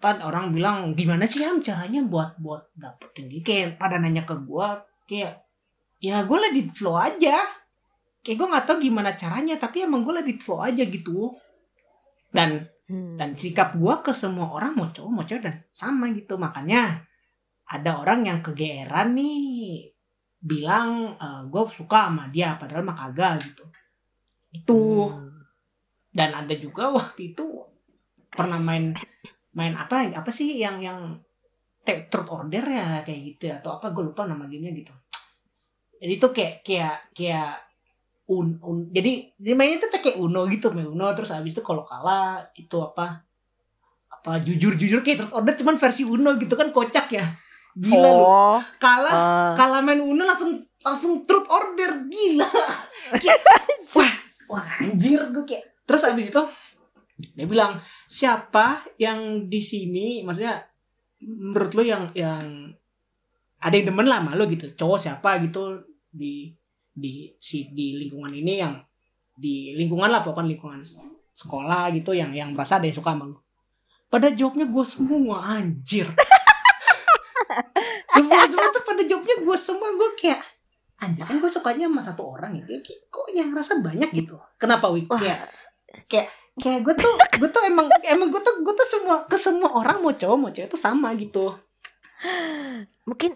[0.00, 4.40] pan orang bilang gimana sih am caranya buat buat dapetin dia kayak pada nanya ke
[4.40, 4.68] gue
[5.06, 5.44] kayak
[6.00, 7.36] ya gue lagi flow aja
[8.24, 11.36] kayak gue nggak tahu gimana caranya tapi emang gue lagi flow aja gitu
[12.32, 13.16] dan Hmm.
[13.16, 17.00] dan sikap gue ke semua orang mau cowok mau cewek dan sama gitu makanya
[17.64, 19.88] ada orang yang kegeeran nih
[20.36, 21.16] bilang
[21.48, 23.64] gue suka sama dia padahal mah kagak gitu
[24.52, 25.40] itu Hmm.
[26.12, 27.64] dan ada juga waktu itu
[28.28, 28.92] pernah main
[29.56, 31.16] main apa apa sih yang yang
[32.12, 34.92] truth order ya kayak gitu atau apa gue lupa nama gamenya gitu
[35.96, 37.71] jadi itu kayak kayak kayak
[38.32, 42.40] un, un jadi mainnya tuh kayak uno gitu main uno terus habis itu kalau kalah
[42.56, 43.20] itu apa
[44.08, 47.26] apa jujur jujur kayak truth order cuman versi uno gitu kan kocak ya.
[47.72, 52.44] Gila Oh, kalah eh, kalau main Uno langsung langsung truth order gila.
[53.20, 53.40] Kayak,
[53.96, 54.12] wah
[54.52, 55.84] wah anjir gue kayak.
[55.84, 56.42] Terus abis itu
[57.32, 57.76] dia bilang
[58.08, 60.64] siapa yang di sini maksudnya
[61.22, 62.72] menurut lo yang yang
[63.62, 66.50] ada yang demen lah sama lo gitu cowok siapa gitu di
[66.92, 68.76] di si di lingkungan ini yang
[69.32, 70.84] di lingkungan lah pokoknya lingkungan
[71.32, 73.42] sekolah gitu yang yang merasa ada yang suka sama lo
[74.12, 76.04] pada jawabnya gue semua anjir.
[78.12, 80.40] Semua semua tuh pada jawabnya gue semua gue kayak
[81.00, 84.36] anjir kan gue sukanya sama satu orang ya kayak, kok yang rasa banyak gitu?
[84.60, 85.08] Kenapa wik?
[85.08, 85.16] Wah.
[85.16, 85.48] kayak
[86.12, 86.28] kayak
[86.60, 90.04] kayak gue tuh gue tuh emang emang gue tuh gue tuh semua ke semua orang
[90.04, 91.56] mau cowok mau cewek tuh sama gitu.
[93.08, 93.32] Mungkin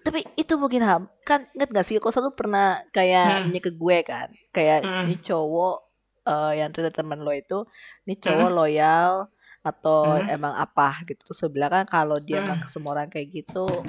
[0.00, 3.52] tapi itu mungkin ham kan inget gak sih kau selalu pernah kayak Hmm.
[3.54, 5.04] ke gue kan kayak Hmm.
[5.04, 5.76] ini cowok
[6.22, 7.64] eh, yang ternyata teman lo itu
[8.04, 9.24] ini cowok loyal
[9.60, 10.28] atau Hmm.
[10.30, 12.48] emang apa gitu terus bilang kan kalau dia Hmm.
[12.48, 13.84] emang ke semua orang kayak gitu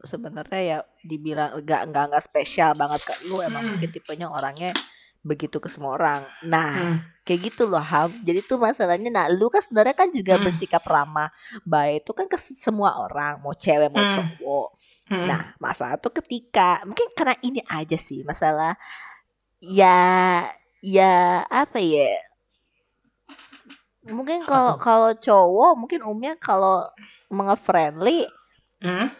[0.00, 3.70] sebenarnya ya dibilang enggak enggak enggak spesial banget ke lu emang Hmm.
[3.74, 4.70] mungkin tipenya orangnya
[5.20, 6.98] begitu ke semua orang nah Hmm.
[7.26, 10.46] kayak gitu loh Ham jadi tuh masalahnya nah lu kan sebenarnya kan juga Hmm.
[10.46, 11.34] bersikap ramah
[11.66, 14.14] baik itu kan ke semua orang mau cewek mau Hmm.
[14.14, 14.68] cowok
[15.08, 15.24] Hmm.
[15.24, 18.76] Nah, masalah tuh ketika mungkin karena ini aja sih masalah
[19.58, 20.44] ya
[20.84, 22.12] ya apa ya?
[24.04, 26.86] Mungkin kalau kalau cowok mungkin umumnya kalau
[27.60, 28.24] friendly
[28.78, 29.10] Hmm?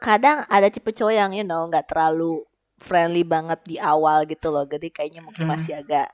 [0.00, 2.42] kadang ada tipe cowok yang you know nggak terlalu
[2.82, 4.66] friendly banget di awal gitu loh.
[4.66, 5.54] Jadi kayaknya mungkin Hmm.
[5.54, 6.10] masih agak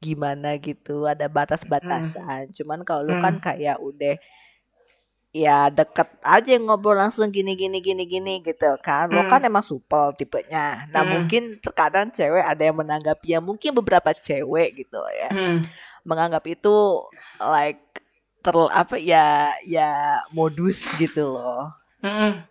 [0.00, 2.52] gimana gitu, ada batas-batasan.
[2.52, 3.44] Cuman kalau lu kan Hmm.
[3.44, 4.16] kayak udah
[5.30, 9.30] ya deket aja ngobrol langsung gini gini gini gini gitu kan lo Hmm.
[9.30, 11.22] kan emang supel tipenya nah Hmm.
[11.22, 15.62] mungkin terkadang cewek ada yang menanggapi ya mungkin beberapa cewek gitu ya Hmm.
[16.02, 17.06] menganggap itu
[17.38, 17.78] like
[18.42, 21.70] ter apa ya ya modus gitu loh
[22.02, 22.42] Hmm.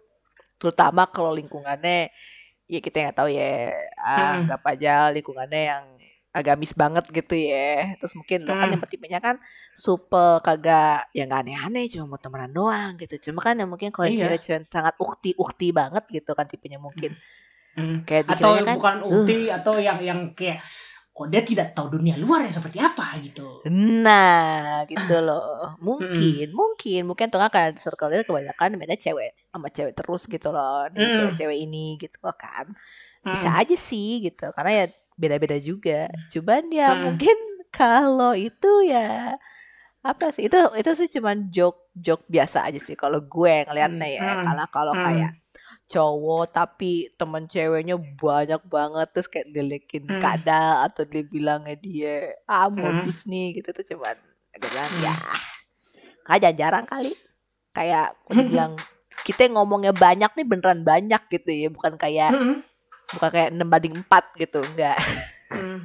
[0.55, 2.15] terutama kalau lingkungannya
[2.69, 4.47] ya kita nggak tahu ya Hmm.
[4.47, 5.83] anggap aja lingkungannya yang
[6.29, 8.73] agamis banget gitu ya terus mungkin lo kan Hmm.
[8.77, 9.35] yang tipenya kan
[9.73, 14.05] supel kagak yang nggak aneh-aneh cuma mau temenan doang gitu cuma kan yang mungkin kalau
[14.05, 14.37] Iya.
[14.37, 17.17] yang sangat ukti-ukti banget gitu kan tipenya mungkin
[17.73, 18.05] Hmm.
[18.05, 19.09] kayak atau dikiranya kan bukan uh.
[19.09, 20.61] ukti atau yang yang kayak
[21.09, 25.75] kok dia tidak tahu dunia luar yang seperti apa gitu Nah, gitu loh.
[25.79, 30.87] Mungkin, mungkin, mungkin tuh kan circle itu kebanyakan mainnya cewek sama cewek terus gitu loh.
[30.89, 31.15] Nih, Mm.
[31.19, 32.71] Cewek-cewek ini gitu loh kan.
[33.19, 33.59] Bisa Mm.
[33.59, 34.47] aja sih gitu.
[34.55, 34.85] Karena ya
[35.19, 36.07] beda-beda juga.
[36.31, 37.01] Cuman ya Mm.
[37.05, 37.37] mungkin
[37.75, 39.35] kalau itu ya
[39.99, 40.47] apa sih?
[40.47, 44.21] Itu itu sih cuman joke joke biasa aja sih kalau gue ngeliatnya ya.
[44.23, 44.43] Mm.
[44.47, 45.03] Kalau kalau Mm.
[45.03, 45.31] kayak
[45.85, 50.21] cowok tapi temen ceweknya banyak banget terus kayak dilekin Hmm.
[50.21, 52.15] kadal atau dibilangnya dia
[52.45, 52.77] ah Hmm.
[52.77, 54.13] modus nih gitu tuh cuman
[54.53, 55.01] gue bilang Hmm.
[55.01, 55.13] ya
[56.23, 57.17] kayak jarang kali
[57.73, 58.77] kayak aku bilang
[59.25, 62.61] kita ngomongnya banyak nih beneran banyak gitu ya bukan kayak Mm.
[63.15, 64.97] Bukan kayak 6 banding 4 gitu enggak.
[65.49, 65.79] Hmm.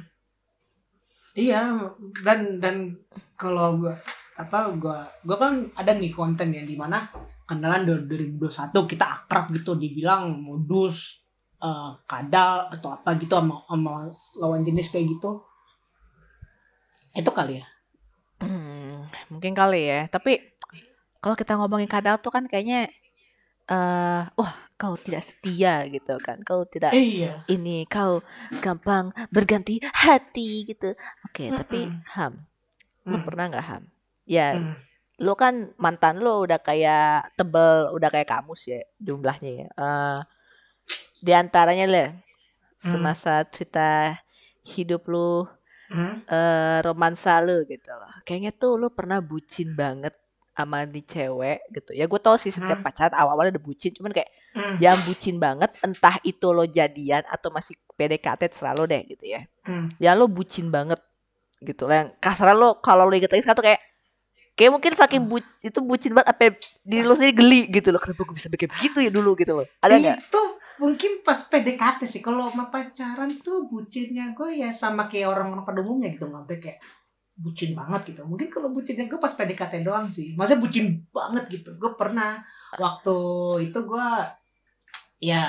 [1.35, 1.91] Iya
[2.23, 2.95] dan dan
[3.35, 3.99] kalau gua
[4.39, 7.11] apa gua gua kan ada nih konten yang di mana
[7.43, 11.27] kenalan dari 2021 kita akrab gitu dibilang modus
[11.59, 14.07] eh, kadal atau apa gitu sama, sama
[14.39, 15.43] lawan jenis kayak gitu.
[17.15, 17.65] Itu kali ya?
[18.43, 20.07] Hmm, mungkin kali ya.
[20.07, 20.39] Tapi
[21.19, 22.91] kalau kita ngomongin kadal tuh kan kayaknya
[23.65, 28.19] eh wah kau tidak setia gitu kan kau tidak iya ini kau
[28.59, 30.91] gampang berganti hati gitu.
[31.23, 32.03] Oke, tapi Mm-mm.
[32.15, 32.33] Ham,
[33.07, 33.25] lu Hmm.
[33.25, 33.83] pernah nggak Ham?
[34.27, 34.75] Ya, Hmm.
[35.23, 39.67] lu kan mantan lu udah kayak tebel, udah kayak kamus ya jumlahnya ya.
[39.71, 40.19] Eh,
[41.23, 42.05] di antaranya le,
[42.75, 44.19] semasa cerita
[44.67, 45.47] hidup lu,
[45.87, 46.19] Hmm.
[46.27, 48.11] eh romansa lu gitu loh.
[48.27, 50.11] Kayaknya tuh lu pernah bucin banget
[50.55, 51.91] sama di cewek gitu.
[51.91, 52.87] Ya gue tau sih setiap Hmm.
[52.87, 54.79] pacaran awal-awalnya udah bucin, cuman kayak Hmm.
[54.79, 59.91] yang bucin banget entah itu lo jadian atau masih PDKT selalu deh gitu ya Hmm.
[59.99, 60.95] ya lo bucin banget
[61.59, 63.81] gitu lah yang kasar lo kalau lo inget lagi sekarang tuh kayak
[64.55, 68.23] kayak mungkin saking bu, itu bucin banget apa di lo sendiri geli gitu loh kenapa
[68.23, 70.41] gue bisa bikin begitu ya dulu gitu loh ada nggak itu
[70.79, 75.79] mungkin pas PDKT sih kalau sama pacaran tuh bucinnya gue ya sama kayak orang-orang pada
[75.83, 76.79] umumnya gitu nggak kayak
[77.35, 78.21] bucin banget gitu.
[78.23, 80.33] Mungkin kalau bucinnya gue pas PDKT doang sih.
[80.39, 81.75] Maksudnya bucin banget gitu.
[81.75, 82.39] Gue pernah
[82.79, 83.15] waktu
[83.67, 84.07] itu gue
[85.19, 85.43] ya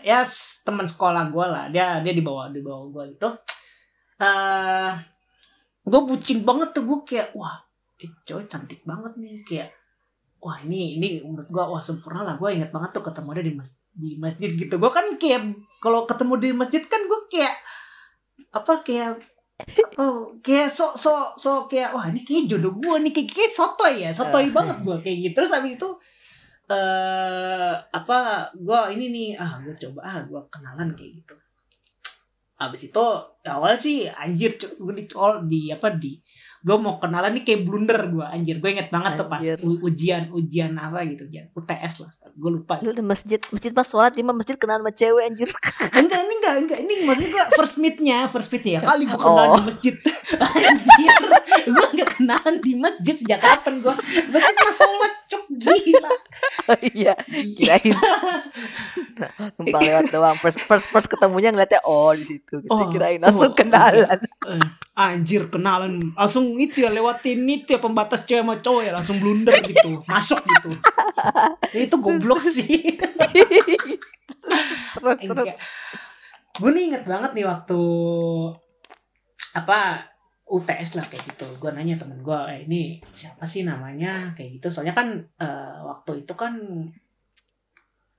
[0.00, 1.64] ya s- teman sekolah gue lah.
[1.70, 3.28] Dia dia di bawah di bawah gue itu
[4.22, 4.92] eh
[5.84, 6.84] gue bucin banget tuh.
[6.86, 7.56] Gue kayak wah
[8.02, 9.36] eh, cowok cantik banget nih.
[9.46, 9.68] Kayak
[10.42, 12.34] wah ini ini menurut gue wah sempurna lah.
[12.40, 14.74] Gue inget banget tuh ketemu dia di mas di masjid gitu.
[14.82, 15.42] Gue kan kayak
[15.78, 17.54] kalau ketemu di masjid kan gue kayak
[18.50, 19.22] apa kayak
[20.02, 23.94] oh kayak so so so kayak wah ini kayak jodoh gue nih kayak, kayak sotoy
[24.02, 25.34] ya sotoy banget gue kayak gitu.
[25.38, 25.88] Terus habis itu
[26.64, 31.34] eh apa gue ini nih ah gue coba ah gue kenalan kayak gitu.
[32.58, 33.06] Habis itu
[33.46, 35.04] awalnya sih anjir gue di
[35.46, 36.18] di apa di
[36.64, 38.56] gue mau kenalan nih kayak blunder gue anjir.
[38.56, 39.60] Gue inget banget tuh pas Anjir.
[39.60, 42.80] ujian ujian apa gitu ujian UTS lah gue lupa.
[42.80, 45.52] Lu di masjid masjid pas sholat di masjid kenal sama cewek anjir.
[46.00, 46.78] Enggak ini enggak enggak.
[46.80, 48.88] Ini maksudnya gue first meetnya first meetnya ya.
[48.88, 49.56] Kali gue kenalan Oh.
[49.60, 49.94] di masjid.
[50.64, 51.20] Anjir.
[51.68, 53.94] Gue enggak kenalan di masjid sejak kapan gue
[54.32, 56.12] masjid mah sholat cok gila.
[56.64, 57.92] Oh iya kirain.
[59.60, 60.36] Numpang lewat doang.
[60.40, 62.72] First first first ketemunya ngeliatnya oh di situ gitu.
[62.72, 64.18] Oh, kirain oh, langsung kenalan.
[64.48, 64.60] Eh,
[64.96, 66.12] anjir kenalan.
[66.14, 70.40] Langsung itu ya lewatin itu ya pembatas cewek sama cowok ya langsung blunder gitu masuk
[70.42, 70.70] gitu
[71.86, 72.98] itu goblok sih
[75.00, 75.54] terus terus.
[76.54, 77.80] Gue nih inget banget nih waktu
[79.58, 80.06] apa
[80.46, 81.46] UTS lah kayak gitu.
[81.58, 84.70] Gue nanya temen gue, eh, ini siapa sih namanya kayak gitu.
[84.70, 86.54] Soalnya kan eh, waktu itu kan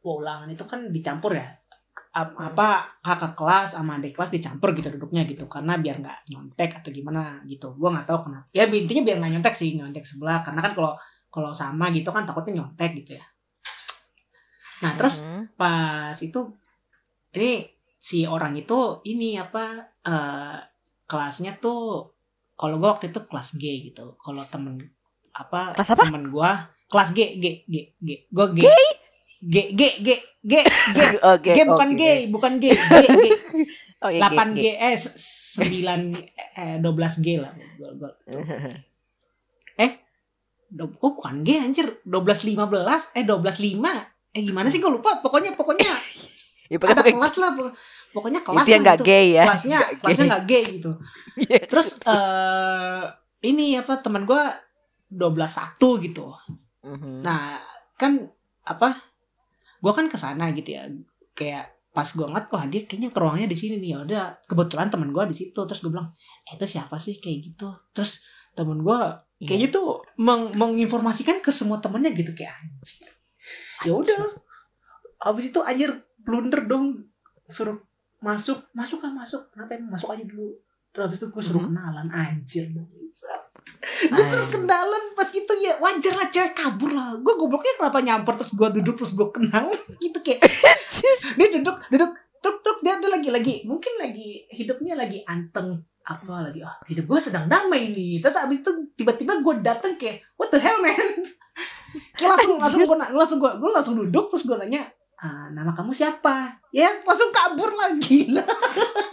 [0.03, 1.47] ulangan itu kan dicampur ya.
[2.11, 2.67] Ap- apa
[2.99, 7.39] kakak kelas sama adik kelas dicampur gitu duduknya gitu karena biar nggak nyontek atau gimana
[7.47, 7.71] gitu.
[7.75, 8.47] Gue nggak tahu kenapa.
[8.51, 10.93] Ya intinya biar nggak nyontek sih nggak nyontek sebelah karena kan kalau
[11.31, 13.25] kalau sama gitu kan takutnya nyontek gitu ya.
[14.83, 15.55] Nah terus Mhm.
[15.55, 16.39] pas itu
[17.31, 19.63] ini si orang itu ini apa
[20.03, 20.57] eh
[21.05, 22.11] kelasnya tuh
[22.55, 24.15] kalau gue waktu itu kelas G gitu.
[24.17, 24.79] Kalau temen
[25.31, 26.03] apa Kelas apa?
[26.07, 26.51] temen gue
[26.87, 28.09] kelas G G G G.
[28.27, 28.59] Gue G.
[28.63, 28.67] G
[29.41, 30.09] G G G
[30.41, 30.53] G
[31.41, 31.59] G.
[31.65, 31.97] Bukan oke.
[31.97, 33.25] G bukan G G G.
[33.99, 36.13] Oh, iya, 8 G, G eh 9
[36.55, 37.51] eh 12 G lah.
[40.65, 41.87] Do- oh bukan G anjir.
[42.03, 44.83] 12 15 eh 12 5 eh gimana sih?
[44.83, 45.23] Gue lupa.
[45.23, 45.87] Pokoknya pokoknya
[46.65, 47.75] Ya, ada pokoknya kelas lah pok-
[48.09, 49.05] pokoknya kelas itu yang nggak gitu.
[49.05, 49.43] gay ya.
[49.45, 50.91] kelasnya Nggak kelasnya nggak gay gitu.
[51.35, 51.59] Iya.
[51.69, 53.01] terus eh
[53.45, 54.41] ini apa teman gue
[55.13, 56.33] 12 satu gitu.
[56.81, 57.21] Mhm.
[57.21, 57.61] nah
[57.95, 58.17] kan
[58.61, 58.97] apa
[59.79, 60.87] gue kan ke sana gitu ya.
[61.35, 63.89] Kayak pas gue ngeliat wah dia kayaknya ke ruangnya di sini nih.
[63.95, 65.59] Ya udah kebetulan teman gue di situ.
[65.63, 66.11] Terus gue bilang
[66.47, 67.17] eh, itu siapa sih?
[67.19, 67.67] Kayak gitu.
[67.95, 68.23] Terus
[68.55, 68.99] temen gue
[69.35, 69.51] Iya.
[69.51, 72.55] kayaknya tuh meng menginformasikan ke semua temennya gitu kayak
[73.83, 74.31] ya udah.
[75.27, 75.91] Abis itu anjir
[76.23, 77.11] blunder dong.
[77.43, 77.75] Suruh
[78.23, 78.63] masuk.
[78.71, 79.51] Masuk kan masuk.
[79.51, 79.99] Kenapa emang?
[79.99, 80.55] Masuk aja dulu
[80.95, 81.67] terus habis itu gue suruh Mhm.
[81.69, 82.07] kenalan.
[82.07, 87.19] Anjir gue suruh kenalan pas gitu ya wajar lah cewek kabur lah.
[87.19, 89.67] Gue gobloknya kenapa nyamper terus gue duduk terus gue kenal
[90.03, 90.41] gitu kayak
[91.35, 96.45] dia duduk duduk truk truk dia, dia lagi lagi mungkin lagi hidupnya lagi anteng apa
[96.45, 98.23] lagi ah hidup gue sedang damai nih.
[98.23, 100.95] Terus abis itu tiba-tiba gue dateng kayak what the hell man?
[102.15, 104.83] Kayak langsung langsung gue langsung gue gue langsung duduk terus gue nanya
[105.15, 106.59] ah, nama kamu siapa?
[106.75, 108.43] Ya langsung kabur lagi lah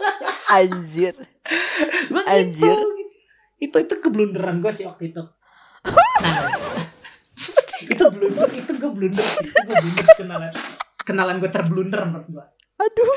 [0.49, 1.15] Anjir.
[1.15, 2.27] gue gitu.
[2.27, 2.77] Anjir.
[3.57, 5.23] itu itu keblunderan gue sih waktu itu.
[5.83, 6.51] Nah.
[7.83, 9.43] Itu blunder itu gue blunder sih.
[9.43, 10.51] Itu gue blunder kenalan.
[11.03, 12.45] Kenalan gue terblunder menurut gue
[12.79, 13.11] Aduh,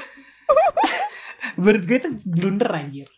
[1.62, 3.08] menurut gue itu blunder anjir.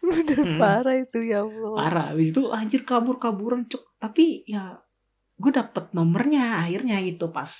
[0.00, 0.56] Bener Hmm.
[0.56, 1.72] parah itu ya Allah.
[1.76, 2.06] parah.
[2.16, 3.84] Habis itu anjir kabur kaburan cuk.
[4.00, 4.80] Tapi ya
[5.36, 7.50] gue dapet nomornya akhirnya gitu pas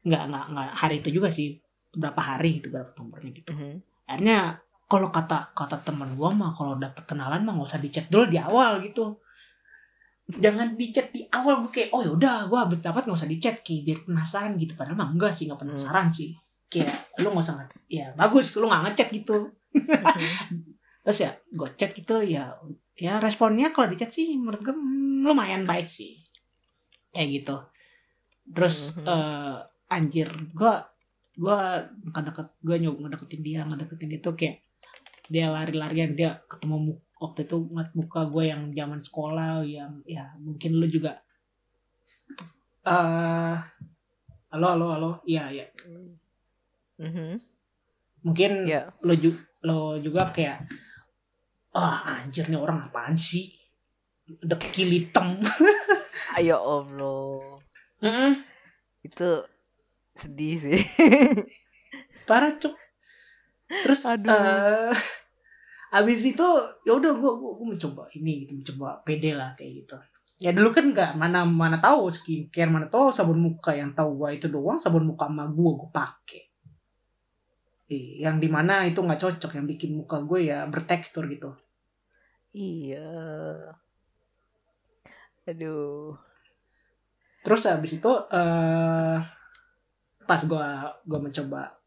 [0.00, 1.60] nggak nggak nggak hari itu juga sih.
[1.92, 3.52] Berapa hari gitu gue dapet nomornya gitu.
[3.52, 3.76] Mhm.
[4.06, 4.38] akhirnya
[4.86, 8.38] kalau kata kata teman gue mah kalau dapet kenalan mah nggak usah dicat dulu di
[8.38, 9.18] awal gitu.
[10.26, 13.82] Jangan dicat di awal gue kayak oh yaudah gue habis dapat nggak usah dicat kayak
[13.82, 14.78] biar penasaran gitu.
[14.78, 16.38] Padahal mah enggak sih nggak penasaran sih.
[16.70, 19.50] Kayak lu nggak usah ya bagus lu nggak ngechat gitu.
[19.74, 20.74] Mhm.
[21.06, 22.50] terus ya gue chat gitu ya
[22.98, 26.22] ya responnya kalau di chat sih menurut gue hmm, lumayan baik sih.
[27.10, 27.56] Kayak gitu.
[28.54, 29.58] Terus eh,
[29.90, 30.74] anjir gue
[31.36, 31.58] gue
[32.06, 34.65] deket gue nyoba ngedeketin dia ngedeketin dia tuh kayak
[35.26, 40.36] dia lari-larian dia ketemu mu- waktu itu ngeliat muka gue yang zaman sekolah yang ya
[40.38, 41.16] mungkin lu juga
[42.84, 43.56] eh
[44.48, 45.66] halo halo halo iya iya
[46.96, 47.36] Mhm.
[48.22, 48.88] mungkin Ya.
[49.00, 50.64] lo juga lo juga kayak
[51.70, 53.52] ah anjir nih orang apaan sih
[54.40, 55.44] udah kilitem
[56.34, 57.62] Ayo Allah.
[59.00, 59.46] Itu
[60.12, 60.80] sedih sih.
[62.24, 62.74] parah cuk
[63.66, 64.30] terus Aduh.
[64.30, 64.94] eh
[65.94, 66.46] abis itu
[66.86, 69.96] ya udah gua, gua gua mencoba ini gitu mencoba pede lah kayak gitu
[70.36, 74.34] ya dulu kan nggak mana mana tahu skincare mana tahu sabun muka yang tahu gua
[74.34, 76.44] itu doang sabun muka sama gua gua pakai
[77.86, 81.54] Eh, yang di mana itu nggak cocok yang bikin muka gue ya bertekstur gitu
[82.50, 83.06] Iya.
[85.46, 86.18] Aduh.
[87.46, 89.18] terus habis itu eh
[90.26, 91.78] pas gua gua mencoba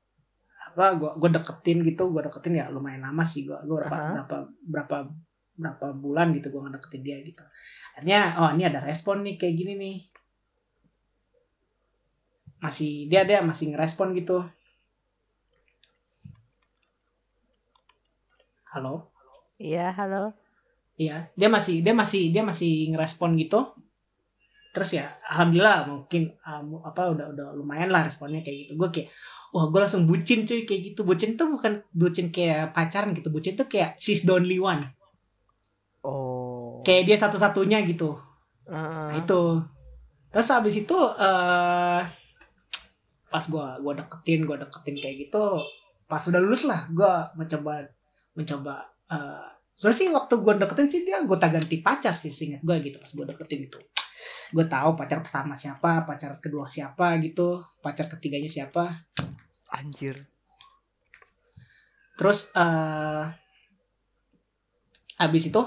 [0.70, 4.12] apa gua gua deketin gitu gua deketin ya lumayan lama sih gua gua berapa Aha.
[4.14, 4.98] berapa berapa
[5.60, 7.44] berapa bulan gitu gua ngedeketin dia gitu
[7.98, 9.98] akhirnya oh ini ada respon nih kayak gini nih
[12.60, 14.44] masih dia dia masih ngerespon gitu
[18.70, 19.10] halo
[19.60, 20.32] Iya, halo.
[20.96, 23.76] Iya, dia masih dia masih dia masih ngerespon gitu.
[24.72, 28.80] Terus ya, alhamdulillah mungkin um, apa udah udah lumayan lah responnya kayak gitu.
[28.80, 29.12] Gue kayak
[29.50, 31.02] wah gue langsung bucin cuy kayak gitu.
[31.06, 33.30] Bucin tuh bukan bucin kayak pacaran gitu.
[33.34, 34.90] Bucin tuh kayak sis the only one.
[36.06, 36.80] Oh.
[36.86, 38.16] Kayak dia satu-satunya gitu.
[38.70, 39.26] Nah, Heeh.
[39.26, 39.42] itu.
[40.30, 42.02] Terus habis itu eh
[43.30, 45.62] pas gue gua deketin, gue deketin kayak gitu.
[46.10, 47.86] Pas udah lulus lah, gue mencoba
[48.38, 48.76] mencoba
[49.10, 53.08] eh terus sih waktu gue deketin sih dia gue ganti pacar sih gue gitu pas
[53.08, 53.80] gue deketin itu
[54.50, 59.06] gue tahu pacar pertama siapa pacar kedua siapa gitu pacar ketiganya siapa
[59.70, 60.26] Anjir.
[62.16, 63.24] terus eh
[65.16, 65.62] habis itu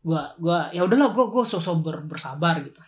[0.00, 2.80] gue gua ya udahlah gue gue sosok ber, bersabar gitu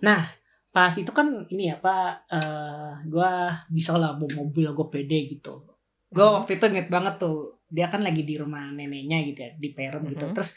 [0.00, 0.24] nah
[0.70, 3.30] pas itu kan ini apa eh gue
[3.68, 5.68] bisa lah bawa mobil gue pede gitu
[6.10, 6.34] gue Mhm.
[6.40, 10.02] waktu itu inget banget tuh dia kan lagi di rumah neneknya gitu ya di Perum
[10.08, 10.34] gitu Mhm.
[10.34, 10.56] terus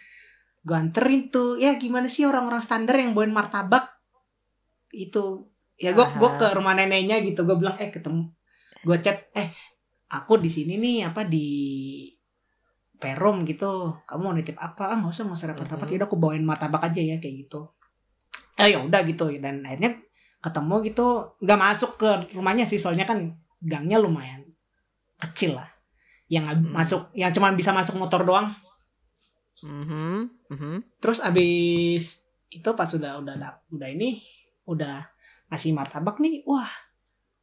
[0.64, 1.60] gue anterin tuh.
[1.60, 4.00] Ya gimana sih orang-orang standar yang bawain martabak?
[4.90, 5.52] Itu.
[5.76, 7.44] Ya gue gue ke rumah neneknya gitu.
[7.44, 8.32] Gue bilang eh ketemu.
[8.84, 9.52] Gue chat eh
[10.08, 11.48] aku di sini nih apa di
[12.96, 14.00] Perum gitu.
[14.08, 14.94] Kamu mau nitip apa?
[14.94, 15.92] Ah nggak usah nggak usah repot-repot Mhm.
[15.92, 17.68] ya udah aku bawain martabak aja ya kayak gitu.
[18.56, 19.28] Eh ya udah gitu.
[19.36, 20.00] Dan akhirnya
[20.40, 21.08] ketemu gitu.
[21.44, 24.48] Nggak masuk ke rumahnya sih soalnya kan gangnya lumayan
[25.20, 25.68] kecil lah.
[26.32, 26.72] Yang Hmm.
[26.72, 28.56] masuk yang cuma bisa masuk motor doang
[29.64, 30.30] Mhm.
[30.52, 30.76] Mhm.
[31.00, 33.34] terus abis itu pas udah udah
[33.72, 34.20] udah ini
[34.64, 35.08] udah
[35.50, 36.68] ngasih martabak nih wah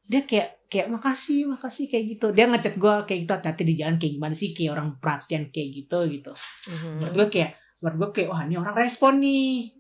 [0.04, 3.96] dia kayak kayak makasih makasih kayak gitu dia ngechat gue kayak gitu hati-hati di jalan
[3.96, 6.32] kayak gimana sih kayak orang perhatian kayak gitu gitu
[6.68, 6.90] Mhm.
[6.98, 7.50] menurut gue kayak
[7.80, 9.70] menurut gue kayak wah ini orang respon nih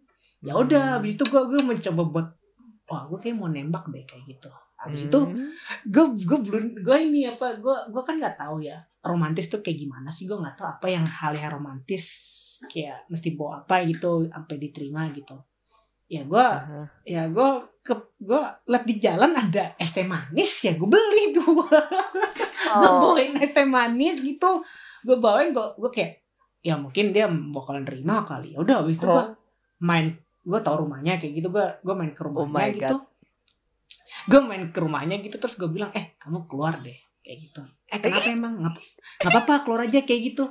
[0.40, 0.98] ya udah Hmm.
[0.98, 2.28] abis itu gue gue mencoba buat
[2.86, 4.50] wah gue kayak mau nembak deh kayak gitu
[4.80, 5.48] abis itu Mhm.
[5.86, 9.78] gue gue belum gue ini apa gue gue kan nggak tahu ya romantis tuh kayak
[9.78, 12.04] gimana sih gue nggak tahu apa yang hal yang romantis
[12.62, 15.36] kayak mesti bawa apa gitu sampai diterima gitu
[16.06, 16.80] ya gue Aha.
[17.02, 17.48] ya gue
[17.80, 21.80] ke gue liat di jalan ada es teh manis ya gue beli dua gue
[22.70, 23.14] Oh.
[23.14, 24.62] bawain es teh manis gitu
[25.00, 26.20] gue bawain gue gue kayak
[26.60, 29.32] ya mungkin dia bakalan terima kali ya udah habis itu gue Oh.
[29.78, 32.96] main gue tau rumahnya kayak gitu gue gue main ke rumahnya Oh gitu
[34.28, 36.96] gue main ke rumahnya gitu terus gue bilang eh kamu keluar deh.
[37.20, 37.60] Kayak gitu.
[37.88, 38.52] Eh kenapa emang?
[38.58, 38.74] Nggak
[39.22, 40.44] nggak apa-apa keluar aja kayak gitu.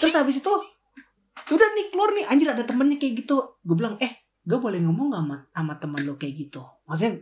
[0.00, 0.52] Terus habis itu
[1.52, 2.24] udah nih keluar nih.
[2.30, 3.60] Anjir ada temennya kayak gitu.
[3.60, 6.14] Gue bilang eh gue boleh ngomong gak sama, sama teman lo?
[6.16, 6.62] Kayak gitu.
[6.88, 7.12] Maksudnya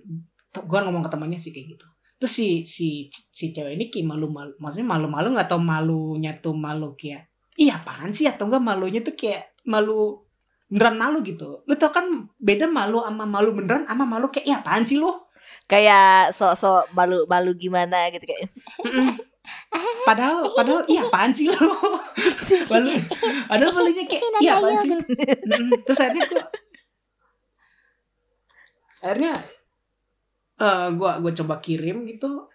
[0.52, 1.86] gue ngomong ke temannya sih kayak gitu.
[2.22, 6.38] Terus si si si cewek ini kayak malu malu maksudnya malu malu nggak tau malunya
[6.38, 7.26] tuh malu kayak
[7.58, 8.30] iya apaan sih?
[8.30, 10.22] Atau enggak malunya tuh kayak malu
[10.70, 11.66] beneran malu gitu.
[11.66, 12.06] Lu tau kan
[12.38, 15.10] beda malu sama malu beneran sama malu kayak iya apaan sih lu
[15.72, 18.52] Kayak sok-sok malu-malu gimana gitu kayak.
[20.04, 21.56] Padahal padahal iya apaan sih lu?
[22.70, 22.92] Malu
[23.48, 24.90] padahal malunya kayak iya apaan sih?
[25.88, 26.44] Terus akhirnya gue
[29.02, 29.34] akhirnya
[30.62, 32.46] eh gua gue coba kirim gitu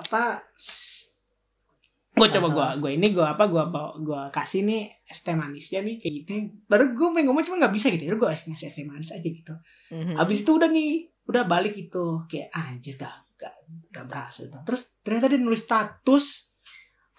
[0.00, 0.42] apa
[2.16, 5.84] gue coba gua gue ini gue apa gue bawa gue kasih nih es teh manisnya
[5.86, 6.50] nih kayak gini.
[6.66, 8.10] Baru gue pengen ngomong cuma nggak bisa gitu.
[8.10, 9.54] Ya gue ngasih es teh manis aja gitu.
[9.94, 10.18] Mhm.
[10.18, 12.24] Abis itu udah nih, udah balik gitu.
[12.30, 13.54] Kayak anjir gak, gak,
[13.90, 14.46] gak berhasil.
[14.66, 16.50] Terus ternyata dia nulis status.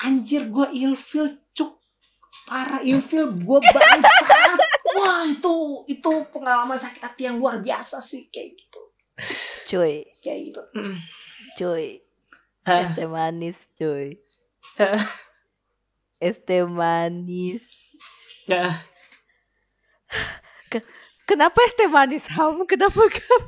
[0.04, 1.80] Anjir gue ilfil cuk.
[2.48, 4.60] Parah ilfil gue bangsat.
[4.98, 8.32] Wah itu, itu pengalaman sakit hati yang luar biasa sih.
[8.32, 8.82] Kayak gitu.
[9.68, 10.62] Cuy, Kayak gitu.
[11.60, 12.00] Cuy.
[12.64, 12.84] Hah.
[12.84, 14.20] Es teh manis, cuy.
[14.80, 15.02] Hah.
[16.20, 17.64] Es teh manis.
[18.48, 18.72] Ya,
[21.28, 22.64] Kenapa es teh manis ham?
[22.64, 23.42] Kenapa kan?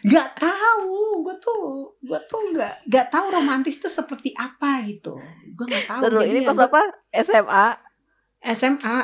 [0.00, 5.20] Gak tahu, gue tuh, gue tuh gak, gak tahu romantis itu seperti apa gitu.
[5.52, 6.00] Gue gak tahu.
[6.08, 6.82] Terus ini pas gua apa?
[7.12, 7.66] SMA.
[8.56, 8.98] SMA.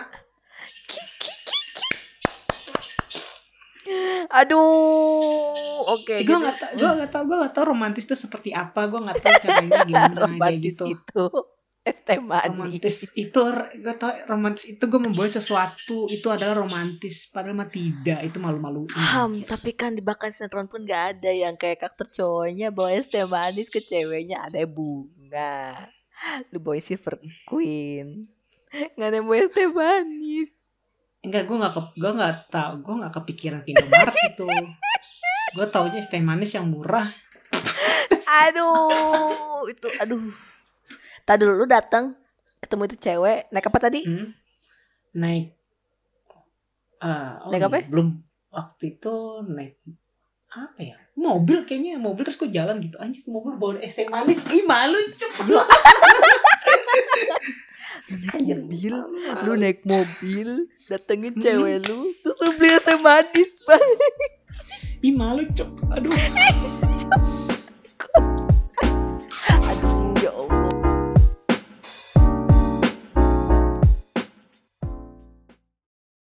[4.29, 6.15] Aduh, oke.
[6.21, 6.37] gue gitu.
[6.37, 9.33] gak tau gue gak tau gue gak tau romantis itu seperti apa gue gak tau
[9.41, 11.25] caranya gimana kayak romantis gitu itu
[11.89, 12.53] es teh manis.
[12.53, 13.41] romantis itu
[13.81, 18.93] gue tau romantis itu gue membuat sesuatu itu adalah romantis padahal mah tidak itu malu-maluin
[18.93, 23.09] Ham, tapi kan di bahkan sinetron pun gak ada yang kayak karakter cowoknya bawa es
[23.09, 25.89] teh manis ke ceweknya ada bunga.
[26.53, 27.17] Lu bawa silver
[27.49, 28.29] queen.
[28.73, 30.51] Gak ada bawa es teh manis.
[31.19, 34.47] enggak gue gak ke, gue gak tau gue gak kepikiran ke Indomaret itu
[35.51, 37.11] gue taunya es teh manis yang murah
[38.29, 40.48] Aduh, itu aduh.
[41.29, 42.17] Tadi dulu lu datang
[42.65, 44.01] ketemu itu cewek naik apa tadi?
[44.01, 44.33] hmm?
[45.17, 45.57] naik
[47.01, 48.09] eh, oh Naik apa iya, belum
[48.49, 49.15] waktu itu
[49.45, 49.77] naik
[50.49, 54.41] apa ya mobil kayaknya mobil terus gue jalan gitu anjir mobil bawa es teh manis
[54.49, 55.47] ih malu cepet
[58.09, 59.45] Anjir, mobil, malu.
[59.45, 63.85] lu naik mobil, datengin cewek lu, terus lu beli es teh manis, Bang.
[65.05, 66.09] Ih malu cok Aduh